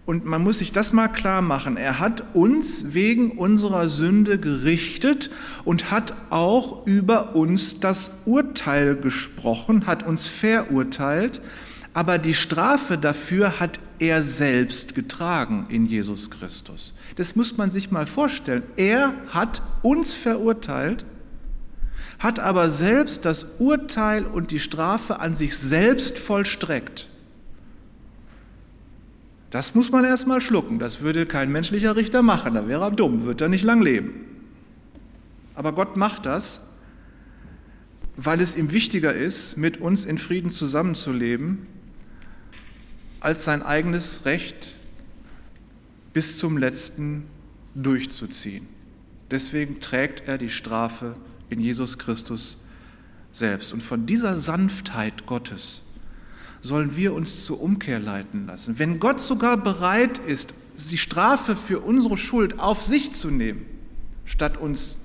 Und 0.06 0.24
man 0.24 0.44
muss 0.44 0.60
sich 0.60 0.72
das 0.72 0.94
mal 0.94 1.08
klar 1.08 1.42
machen. 1.42 1.78
Er 1.78 2.00
hat 2.00 2.36
uns 2.36 2.94
wegen 2.94 3.32
unserer 3.32 3.90
Sünde 3.90 4.40
gerichtet 4.40 5.32
und 5.64 5.90
hat 5.90 6.14
auch 6.30 6.86
über 6.86 7.36
uns 7.36 7.80
das 7.80 8.12
Urteil 8.26 8.96
gesprochen, 8.96 9.88
hat 9.88 10.06
uns 10.06 10.28
verurteilt. 10.28 11.42
Aber 11.94 12.20
die 12.20 12.36
Strafe 12.36 13.00
dafür 13.00 13.60
hat 13.60 13.80
er 13.98 14.22
selbst 14.22 14.94
getragen 14.94 15.66
in 15.70 15.86
Jesus 15.86 16.30
Christus. 16.30 16.94
Das 17.16 17.36
muss 17.36 17.58
man 17.58 17.72
sich 17.72 17.90
mal 17.90 18.06
vorstellen. 18.06 18.64
Er 18.76 19.14
hat 19.30 19.64
uns 19.82 20.14
verurteilt, 20.14 21.06
hat 22.20 22.40
aber 22.40 22.70
selbst 22.70 23.26
das 23.26 23.48
Urteil 23.58 24.26
und 24.26 24.52
die 24.52 24.60
Strafe 24.60 25.20
an 25.20 25.34
sich 25.34 25.58
selbst 25.58 26.20
vollstreckt. 26.20 27.08
Das 29.50 29.76
muss 29.76 29.92
man 29.92 30.04
erstmal 30.04 30.42
schlucken. 30.42 30.80
Das 30.80 31.02
würde 31.02 31.26
kein 31.26 31.52
menschlicher 31.52 31.96
Richter 31.96 32.22
machen. 32.22 32.56
Da 32.56 32.68
wäre 32.68 32.84
er 32.84 32.92
dumm, 32.92 33.24
würde 33.24 33.46
er 33.46 33.50
nicht 33.50 33.64
lang 33.64 33.82
leben. 33.82 34.12
Aber 35.54 35.72
Gott 35.72 35.96
macht 35.96 36.26
das, 36.26 36.62
weil 38.18 38.42
es 38.42 38.56
ihm 38.56 38.72
wichtiger 38.72 39.14
ist, 39.14 39.58
mit 39.58 39.78
uns 39.78 40.06
in 40.06 40.18
Frieden 40.18 40.50
zusammenzuleben, 40.50 41.68
als 43.20 43.46
sein 43.46 43.64
eigenes 43.64 44.26
Recht 44.26 44.76
bis 46.14 46.38
zum 46.38 46.58
letzten 46.58 47.26
durchzuziehen. 47.76 48.68
Deswegen 49.32 49.80
trägt 49.80 50.28
er 50.28 50.38
die 50.38 50.50
Strafe 50.50 51.16
in 51.50 51.60
Jesus 51.60 51.98
Christus 51.98 52.58
selbst. 53.32 53.74
Und 53.74 53.82
von 53.82 54.06
dieser 54.06 54.36
Sanftheit 54.36 55.26
Gottes, 55.26 55.82
sollen 56.66 56.96
wir 56.96 57.14
uns 57.14 57.46
zur 57.46 57.62
Umkehr 57.62 58.00
leiten 58.00 58.48
lassen. 58.48 58.80
Wenn 58.80 59.00
Gott 59.00 59.22
sogar 59.22 59.58
bereit 59.58 60.18
ist, 60.18 60.54
die 60.90 60.98
Strafe 60.98 61.56
für 61.56 61.80
unsere 61.80 62.18
Schuld 62.18 62.60
auf 62.60 62.82
sich 62.82 63.12
zu 63.14 63.30
nehmen, 63.30 63.66
statt 64.26 64.58
uns 64.58 64.98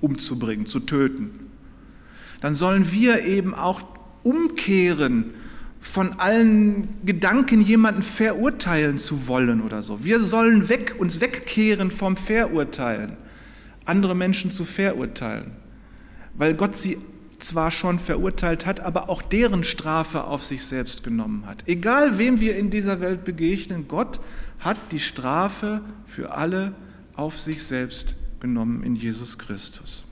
umzubringen, 0.00 0.66
zu 0.66 0.80
töten, 0.80 1.30
dann 2.40 2.54
sollen 2.54 2.92
wir 2.92 3.24
eben 3.24 3.54
auch 3.54 3.82
umkehren 4.22 5.34
von 5.80 6.14
allen 6.18 6.88
Gedanken, 7.04 7.60
jemanden 7.60 8.02
verurteilen 8.02 8.98
zu 8.98 9.26
wollen 9.26 9.60
oder 9.60 9.82
so. 9.82 10.04
Wir 10.04 10.20
sollen 10.20 10.68
weg, 10.68 10.96
uns 10.98 11.20
wegkehren 11.20 11.90
vom 11.90 12.16
Verurteilen, 12.16 13.16
andere 13.84 14.14
Menschen 14.14 14.50
zu 14.50 14.64
verurteilen, 14.64 15.52
weil 16.34 16.54
Gott 16.54 16.76
sie 16.76 16.98
zwar 17.38 17.70
schon 17.70 17.98
verurteilt 17.98 18.66
hat, 18.66 18.80
aber 18.80 19.08
auch 19.08 19.22
deren 19.22 19.64
Strafe 19.64 20.24
auf 20.24 20.44
sich 20.44 20.64
selbst 20.64 21.02
genommen 21.02 21.44
hat. 21.46 21.64
Egal 21.66 22.18
wem 22.18 22.40
wir 22.40 22.56
in 22.56 22.70
dieser 22.70 23.00
Welt 23.00 23.24
begegnen, 23.24 23.86
Gott 23.88 24.20
hat 24.58 24.76
die 24.90 25.00
Strafe 25.00 25.82
für 26.04 26.32
alle 26.32 26.72
auf 27.14 27.38
sich 27.38 27.64
selbst 27.64 28.16
genommen 28.40 28.82
in 28.82 28.94
Jesus 28.94 29.38
Christus. 29.38 30.04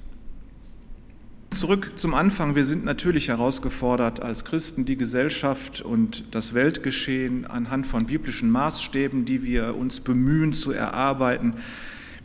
Zurück 1.51 1.93
zum 1.97 2.12
Anfang. 2.15 2.55
Wir 2.55 2.65
sind 2.65 2.85
natürlich 2.85 3.29
herausgefordert, 3.29 4.21
als 4.21 4.45
Christen 4.45 4.85
die 4.85 4.97
Gesellschaft 4.97 5.81
und 5.81 6.25
das 6.33 6.55
Weltgeschehen 6.55 7.47
anhand 7.47 7.87
von 7.87 8.07
biblischen 8.07 8.51
Maßstäben, 8.51 9.25
die 9.25 9.43
wir 9.43 9.77
uns 9.77 10.01
bemühen 10.01 10.53
zu 10.53 10.73
erarbeiten, 10.73 11.55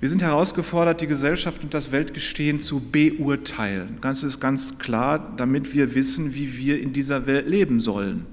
wir 0.01 0.09
sind 0.09 0.23
herausgefordert, 0.23 0.99
die 0.99 1.05
Gesellschaft 1.05 1.63
und 1.63 1.75
das 1.75 1.91
Weltgestehen 1.91 2.59
zu 2.59 2.79
beurteilen. 2.79 3.99
Das 4.01 4.23
ist 4.23 4.39
ganz 4.39 4.79
klar, 4.79 5.33
damit 5.37 5.75
wir 5.75 5.93
wissen, 5.93 6.33
wie 6.33 6.57
wir 6.57 6.81
in 6.81 6.91
dieser 6.91 7.27
Welt 7.27 7.47
leben 7.47 7.79
sollen. 7.79 8.25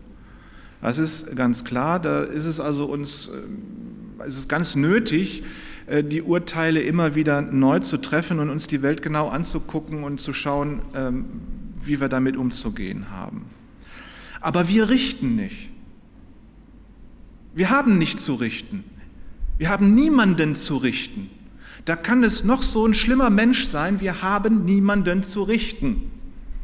Das 0.80 0.96
ist 0.96 1.36
ganz 1.36 1.64
klar. 1.64 2.00
Da 2.00 2.22
ist 2.22 2.46
es 2.46 2.58
also 2.58 2.86
uns, 2.86 3.28
äh, 3.28 4.26
ist 4.26 4.38
es 4.38 4.48
ganz 4.48 4.76
nötig, 4.76 5.42
äh, 5.88 6.02
die 6.02 6.22
Urteile 6.22 6.80
immer 6.80 7.14
wieder 7.14 7.42
neu 7.42 7.80
zu 7.80 7.98
treffen 7.98 8.38
und 8.38 8.48
uns 8.48 8.66
die 8.66 8.80
Welt 8.80 9.02
genau 9.02 9.28
anzugucken 9.28 10.04
und 10.04 10.22
zu 10.22 10.32
schauen, 10.32 10.80
ähm, 10.94 11.26
wie 11.82 12.00
wir 12.00 12.08
damit 12.08 12.38
umzugehen 12.38 13.10
haben. 13.10 13.44
Aber 14.40 14.68
wir 14.68 14.88
richten 14.88 15.36
nicht. 15.36 15.68
Wir 17.54 17.68
haben 17.68 17.98
nicht 17.98 18.20
zu 18.20 18.36
richten. 18.36 18.84
Wir 19.58 19.68
haben 19.68 19.94
niemanden 19.94 20.54
zu 20.54 20.78
richten. 20.78 21.28
Da 21.88 21.96
kann 21.96 22.22
es 22.22 22.44
noch 22.44 22.62
so 22.62 22.84
ein 22.84 22.92
schlimmer 22.92 23.30
Mensch 23.30 23.64
sein, 23.64 24.02
wir 24.02 24.20
haben 24.20 24.66
niemanden 24.66 25.22
zu 25.22 25.42
richten. 25.42 26.10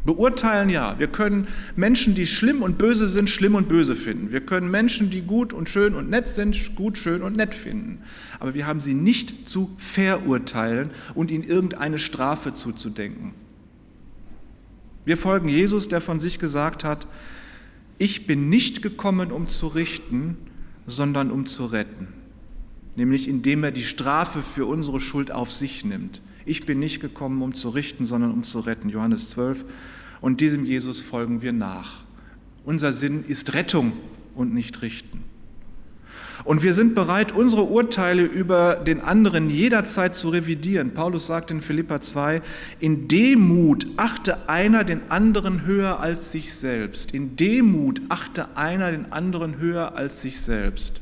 Beurteilen 0.05 0.69
ja. 0.69 0.99
Wir 0.99 1.07
können 1.07 1.49
Menschen, 1.77 2.15
die 2.15 2.27
schlimm 2.27 2.61
und 2.61 2.77
böse 2.77 3.07
sind, 3.07 3.31
schlimm 3.31 3.55
und 3.55 3.67
böse 3.67 3.97
finden. 3.97 4.33
Wir 4.33 4.43
können 4.43 4.71
Menschen, 4.71 5.09
die 5.09 5.23
gut 5.23 5.55
und 5.55 5.67
schön 5.67 5.95
und 5.95 6.11
nett 6.11 6.29
sind, 6.29 6.77
gut, 6.77 6.99
schön 6.99 7.23
und 7.23 7.39
nett 7.39 7.55
finden. 7.55 8.03
Aber 8.39 8.53
wir 8.53 8.67
haben 8.67 8.83
sie 8.83 8.93
nicht 8.93 9.49
zu 9.49 9.75
verurteilen 9.79 10.91
und 11.15 11.31
ihnen 11.31 11.45
irgendeine 11.45 11.99
Strafe 11.99 12.53
zuzudenken. 12.53 13.33
Wir 15.07 15.17
folgen 15.17 15.49
Jesus, 15.49 15.89
der 15.89 16.03
von 16.03 16.21
sich 16.21 16.39
gesagt 16.39 16.85
hat, 16.85 17.07
ich 17.97 18.27
bin 18.27 18.51
nicht 18.51 18.83
gekommen, 18.83 19.33
um 19.33 19.49
zu 19.49 19.69
richten, 19.69 20.37
sondern 20.87 21.31
um 21.31 21.47
zu 21.47 21.65
retten 21.65 22.09
nämlich 22.97 23.29
indem 23.29 23.65
er 23.65 23.71
die 23.71 23.83
Strafe 23.83 24.41
für 24.41 24.67
unsere 24.67 25.01
Schuld 25.01 25.33
auf 25.33 25.53
sich 25.53 25.85
nimmt. 25.85 26.21
Ich 26.47 26.67
bin 26.67 26.79
nicht 26.79 27.01
gekommen, 27.01 27.41
um 27.43 27.55
zu 27.55 27.71
richten, 27.71 28.05
sondern 28.05 28.33
um 28.33 28.45
zu 28.45 28.61
retten. 28.61 28.89
Johannes 28.89 29.29
12. 29.31 29.65
Und 30.21 30.41
diesem 30.41 30.65
Jesus 30.65 31.01
folgen 31.01 31.43
wir 31.43 31.53
nach. 31.53 32.05
Unser 32.65 32.93
Sinn 32.93 33.25
ist 33.27 33.55
Rettung 33.55 33.93
und 34.35 34.55
nicht 34.55 34.83
Richten. 34.83 35.25
Und 36.43 36.63
wir 36.63 36.75
sind 36.75 36.95
bereit, 36.95 37.33
unsere 37.33 37.63
Urteile 37.63 38.23
über 38.23 38.75
den 38.77 39.01
anderen 39.01 39.49
jederzeit 39.49 40.15
zu 40.15 40.29
revidieren. 40.29 40.93
Paulus 40.93 41.27
sagt 41.27 41.51
in 41.51 41.63
Philippa 41.63 42.01
2, 42.01 42.43
in 42.81 43.09
Demut 43.09 43.87
achte 43.97 44.49
einer 44.49 44.85
den 44.85 45.11
anderen 45.11 45.65
höher 45.65 46.01
als 46.01 46.33
sich 46.33 46.53
selbst. 46.53 47.13
In 47.13 47.37
Demut 47.37 48.03
achte 48.09 48.57
einer 48.57 48.91
den 48.91 49.13
anderen 49.13 49.59
höher 49.59 49.95
als 49.95 50.21
sich 50.21 50.41
selbst. 50.41 51.01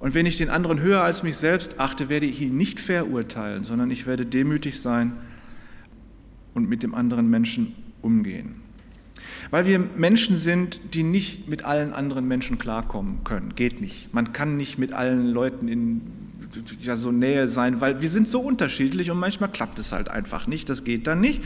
Und 0.00 0.14
wenn 0.14 0.24
ich 0.26 0.38
den 0.38 0.48
anderen 0.48 0.80
höher 0.80 1.02
als 1.02 1.22
mich 1.22 1.36
selbst 1.36 1.78
achte, 1.78 2.08
werde 2.08 2.26
ich 2.26 2.40
ihn 2.40 2.56
nicht 2.56 2.80
verurteilen, 2.80 3.64
sondern 3.64 3.90
ich 3.90 4.06
werde 4.06 4.24
demütig 4.24 4.80
sein 4.80 5.12
und 6.54 6.68
mit 6.68 6.82
dem 6.82 6.94
anderen 6.94 7.28
Menschen 7.28 7.74
umgehen. 8.00 8.56
Weil 9.50 9.66
wir 9.66 9.78
Menschen 9.78 10.36
sind, 10.36 10.80
die 10.94 11.02
nicht 11.02 11.48
mit 11.48 11.64
allen 11.66 11.92
anderen 11.92 12.26
Menschen 12.26 12.58
klarkommen 12.58 13.24
können. 13.24 13.54
Geht 13.54 13.82
nicht. 13.82 14.12
Man 14.14 14.32
kann 14.32 14.56
nicht 14.56 14.78
mit 14.78 14.92
allen 14.92 15.26
Leuten 15.26 15.68
in 15.68 16.00
ja, 16.80 16.96
so 16.96 17.12
Nähe 17.12 17.48
sein, 17.48 17.80
weil 17.80 18.00
wir 18.00 18.08
sind 18.08 18.26
so 18.26 18.40
unterschiedlich 18.40 19.10
und 19.10 19.18
manchmal 19.18 19.52
klappt 19.52 19.78
es 19.78 19.92
halt 19.92 20.08
einfach 20.08 20.46
nicht. 20.46 20.68
Das 20.70 20.84
geht 20.84 21.06
dann 21.06 21.20
nicht. 21.20 21.42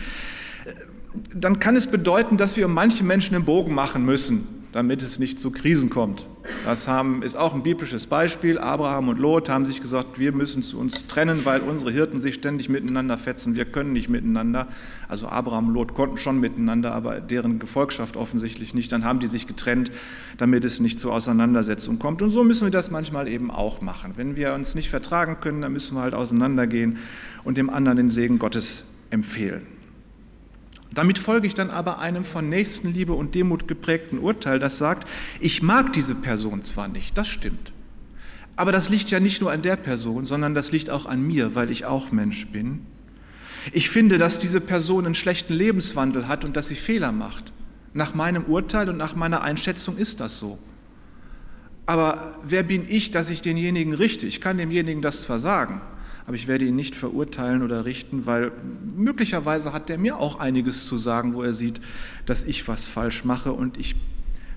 Dann 1.35 1.59
kann 1.59 1.75
es 1.75 1.89
bedeuten, 1.89 2.37
dass 2.37 2.57
wir 2.57 2.67
um 2.67 2.73
manche 2.75 3.05
Menschen 3.05 3.35
einen 3.35 3.45
Bogen 3.45 3.75
machen 3.75 4.05
müssen, 4.05 4.47
damit 4.73 5.03
es 5.03 5.19
nicht 5.19 5.41
zu 5.41 5.51
Krisen 5.51 5.91
kommt. 5.91 6.27
Das 6.65 6.89
haben, 6.89 7.23
ist 7.23 7.37
auch 7.37 7.55
ein 7.55 7.63
biblisches 7.63 8.07
Beispiel. 8.07 8.59
Abraham 8.59 9.09
und 9.09 9.19
Lot 9.19 9.49
haben 9.49 9.65
sich 9.65 9.81
gesagt, 9.81 10.19
wir 10.19 10.33
müssen 10.33 10.63
zu 10.63 10.79
uns 10.79 11.07
trennen, 11.07 11.45
weil 11.45 11.61
unsere 11.61 11.91
Hirten 11.91 12.19
sich 12.19 12.35
ständig 12.35 12.69
miteinander 12.69 13.17
fetzen. 13.17 13.55
Wir 13.55 13.65
können 13.65 13.93
nicht 13.93 14.09
miteinander. 14.09 14.69
Also 15.09 15.27
Abraham 15.29 15.69
und 15.69 15.75
Lot 15.75 15.95
konnten 15.95 16.19
schon 16.19 16.41
miteinander, 16.41 16.93
aber 16.93 17.21
deren 17.21 17.59
Gefolgschaft 17.59 18.17
offensichtlich 18.17 18.75
nicht. 18.75 18.93
Dann 18.93 19.05
haben 19.05 19.21
die 19.21 19.27
sich 19.27 19.47
getrennt, 19.47 19.91
damit 20.37 20.65
es 20.65 20.81
nicht 20.81 21.01
zur 21.01 21.15
Auseinandersetzung 21.15 21.99
kommt. 21.99 22.21
Und 22.23 22.31
so 22.31 22.45
müssen 22.45 22.67
wir 22.67 22.73
das 22.73 22.91
manchmal 22.91 23.29
eben 23.29 23.51
auch 23.51 23.81
machen. 23.81 24.13
Wenn 24.17 24.37
wir 24.37 24.55
uns 24.55 24.75
nicht 24.75 24.91
vertragen 24.91 25.39
können, 25.41 25.63
dann 25.63 25.73
müssen 25.73 25.97
wir 25.97 26.03
halt 26.03 26.15
auseinandergehen 26.15 26.99
und 27.45 27.57
dem 27.57 27.71
anderen 27.71 27.97
den 27.97 28.11
Segen 28.11 28.39
Gottes 28.39 28.85
empfehlen. 29.11 29.74
Damit 30.95 31.19
folge 31.19 31.47
ich 31.47 31.55
dann 31.55 31.71
aber 31.71 31.99
einem 31.99 32.25
von 32.25 32.49
Nächstenliebe 32.49 33.13
und 33.13 33.35
Demut 33.35 33.67
geprägten 33.67 34.19
Urteil, 34.19 34.59
das 34.59 34.79
sagt, 34.79 35.09
ich 35.41 35.63
mag 35.63 35.93
diese 35.93 36.15
Person 36.15 36.63
zwar 36.63 36.89
nicht, 36.89 37.19
das 37.19 37.29
stimmt, 37.29 37.73
aber 38.57 38.71
das 38.73 38.89
liegt 38.89 39.11
ja 39.11 39.21
nicht 39.21 39.41
nur 39.41 39.51
an 39.51 39.63
der 39.63 39.77
Person, 39.77 40.25
sondern 40.25 40.55
das 40.55 40.71
liegt 40.71 40.91
auch 40.91 41.07
an 41.07 41.27
mir, 41.27 41.55
weil 41.55 41.71
ich 41.71 41.85
auch 41.85 42.13
Mensch 42.13 42.47
bin. 42.49 42.87
Ich 43.73 43.91
finde, 43.91 44.19
dass 44.19 44.39
diese 44.39 44.61
Person 44.61 45.07
einen 45.07 45.15
schlechten 45.15 45.55
Lebenswandel 45.55 46.29
hat 46.29 46.45
und 46.45 46.57
dass 46.57 46.69
sie 46.69 46.77
Fehler 46.77 47.13
macht. 47.13 47.53
Nach 47.95 48.15
meinem 48.15 48.45
Urteil 48.45 48.89
und 48.89 48.97
nach 48.97 49.17
meiner 49.17 49.43
Einschätzung 49.43 49.97
ist 49.97 50.21
das 50.21 50.39
so. 50.39 50.59
Aber 51.87 52.37
wer 52.47 52.63
bin 52.63 52.85
ich, 52.89 53.11
dass 53.11 53.31
ich 53.31 53.43
denjenigen 53.43 53.95
richte? 53.95 54.27
Ich 54.27 54.41
kann 54.41 54.59
demjenigen 54.59 55.03
das 55.03 55.23
zwar 55.23 55.39
sagen, 55.39 55.81
aber 56.27 56.37
ich 56.37 56.47
werde 56.47 56.65
ihn 56.65 56.77
nicht 56.77 56.95
verurteilen 56.95 57.63
oder 57.63 57.85
richten, 57.85 58.27
weil 58.27 58.53
möglicherweise 58.95 59.73
hat 59.73 59.91
er 59.91 59.99
mir 59.99 60.19
auch 60.19 60.39
einiges 60.39 60.87
zu 60.87 60.99
sagen, 60.99 61.35
wo 61.35 61.43
er 61.43 61.55
sieht, 61.55 61.81
dass 62.27 62.45
ich 62.45 62.67
was 62.69 62.85
falsch 62.85 63.25
mache. 63.25 63.53
Und 63.53 63.79
ich 63.79 63.97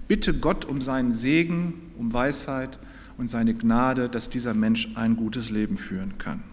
bitte 0.08 0.34
Gott 0.34 0.65
um 0.65 0.82
seinen 0.82 1.12
Segen, 1.12 1.73
um 1.97 2.13
Weisheit 2.13 2.80
und 3.17 3.30
seine 3.30 3.54
Gnade, 3.54 4.10
dass 4.10 4.30
dieser 4.30 4.54
Mensch 4.54 4.89
ein 4.95 5.15
gutes 5.15 5.50
Leben 5.50 5.78
führen 5.78 6.17
kann. 6.17 6.43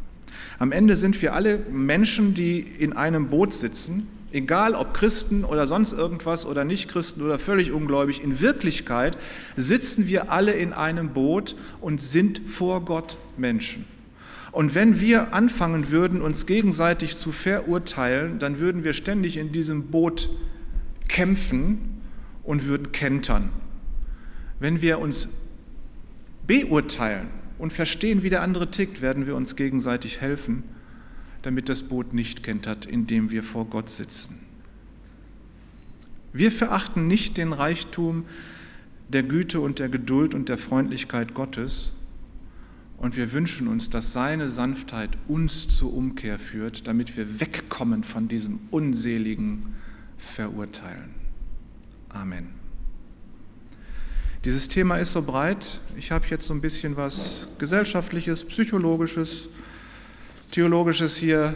Am 0.59 0.73
Ende 0.73 0.97
sind 0.97 1.21
wir 1.23 1.35
alle 1.35 1.59
Menschen, 1.71 2.35
die 2.35 2.61
in 2.61 2.93
einem 2.93 3.29
Boot 3.29 3.55
sitzen, 3.55 4.09
egal 4.33 4.75
ob 4.75 4.95
Christen 4.95 5.45
oder 5.45 5.67
sonst 5.67 5.93
irgendwas 5.93 6.45
oder 6.45 6.65
nicht 6.65 6.89
Christen 6.89 7.23
oder 7.23 7.39
völlig 7.39 7.71
ungläubig, 7.71 8.23
in 8.23 8.41
Wirklichkeit 8.41 9.17
sitzen 9.57 10.09
wir 10.09 10.33
alle 10.33 10.53
in 10.53 10.73
einem 10.73 11.11
Boot 11.11 11.55
und 11.81 12.03
sind 12.03 12.43
vor 12.47 12.85
Gott 12.85 13.19
Menschen. 13.37 13.85
Und 14.55 14.77
wenn 14.77 15.01
wir 15.01 15.35
anfangen 15.35 15.91
würden, 15.91 16.23
uns 16.23 16.47
gegenseitig 16.47 17.17
zu 17.17 17.33
verurteilen, 17.33 18.39
dann 18.39 18.61
würden 18.61 18.85
wir 18.85 18.93
ständig 18.93 19.37
in 19.37 19.51
diesem 19.51 19.89
Boot 19.91 20.31
kämpfen 21.09 22.01
und 22.45 22.65
würden 22.67 22.93
kentern. 22.93 23.51
Wenn 24.61 24.81
wir 24.81 25.01
uns 25.01 25.37
beurteilen 26.47 27.27
und 27.59 27.73
verstehen, 27.73 28.23
wie 28.23 28.31
der 28.31 28.43
andere 28.43 28.71
tickt, 28.71 29.03
werden 29.03 29.27
wir 29.27 29.35
uns 29.35 29.57
gegenseitig 29.57 30.21
helfen, 30.21 30.63
damit 31.43 31.69
das 31.69 31.83
Boot 31.83 32.15
nicht 32.15 32.45
kentert, 32.45 32.87
indem 32.87 33.33
wir 33.33 33.43
vor 33.43 33.65
Gott 33.65 33.91
sitzen. 33.91 34.39
Wir 36.33 36.53
verachten 36.53 37.09
nicht 37.09 37.39
den 37.39 37.53
Reichtum 37.53 38.25
der 39.09 39.25
Güte 39.25 39.59
und 39.59 39.81
der 39.81 39.89
Geduld 39.89 40.33
und 40.33 40.49
der 40.49 40.59
Freundlichkeit 40.59 41.35
Gottes, 41.35 41.93
und 42.99 43.17
wir 43.17 43.33
wünschen 43.33 43.69
uns, 43.69 43.91
dass 43.91 44.13
seine 44.13 44.49
Sanftheit 44.49 45.11
uns 45.29 45.69
zur 45.69 45.93
Umkehr 45.93 46.39
führt, 46.39 46.87
damit 46.87 47.17
wir 47.17 47.41
wegkommen 47.41 48.05
von 48.05 48.29
diesem 48.29 48.61
unseligen 48.71 49.75
Verurteilen. 50.17 51.15
Amen. 52.09 52.49
Dieses 54.45 54.69
Thema 54.69 54.99
ist 54.99 55.13
so 55.13 55.23
breit. 55.23 55.81
Ich 55.97 56.13
habe 56.13 56.27
jetzt 56.29 56.47
so 56.47 56.55
ein 56.55 56.61
bisschen 56.61 56.97
was 56.97 57.47
Gesellschaftliches, 57.59 58.45
Psychologisches, 58.45 59.49
Theologisches 60.51 61.17
hier 61.17 61.55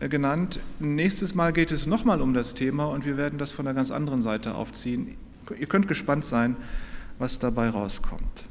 genannt. 0.00 0.60
Nächstes 0.78 1.34
Mal 1.34 1.52
geht 1.52 1.72
es 1.72 1.86
nochmal 1.86 2.20
um 2.20 2.34
das 2.34 2.54
Thema 2.54 2.86
und 2.86 3.04
wir 3.04 3.16
werden 3.16 3.38
das 3.38 3.50
von 3.50 3.66
einer 3.66 3.74
ganz 3.74 3.90
anderen 3.90 4.22
Seite 4.22 4.54
aufziehen. 4.54 5.16
Ihr 5.58 5.66
könnt 5.66 5.88
gespannt 5.88 6.24
sein, 6.24 6.56
was 7.18 7.38
dabei 7.38 7.70
rauskommt. 7.70 8.44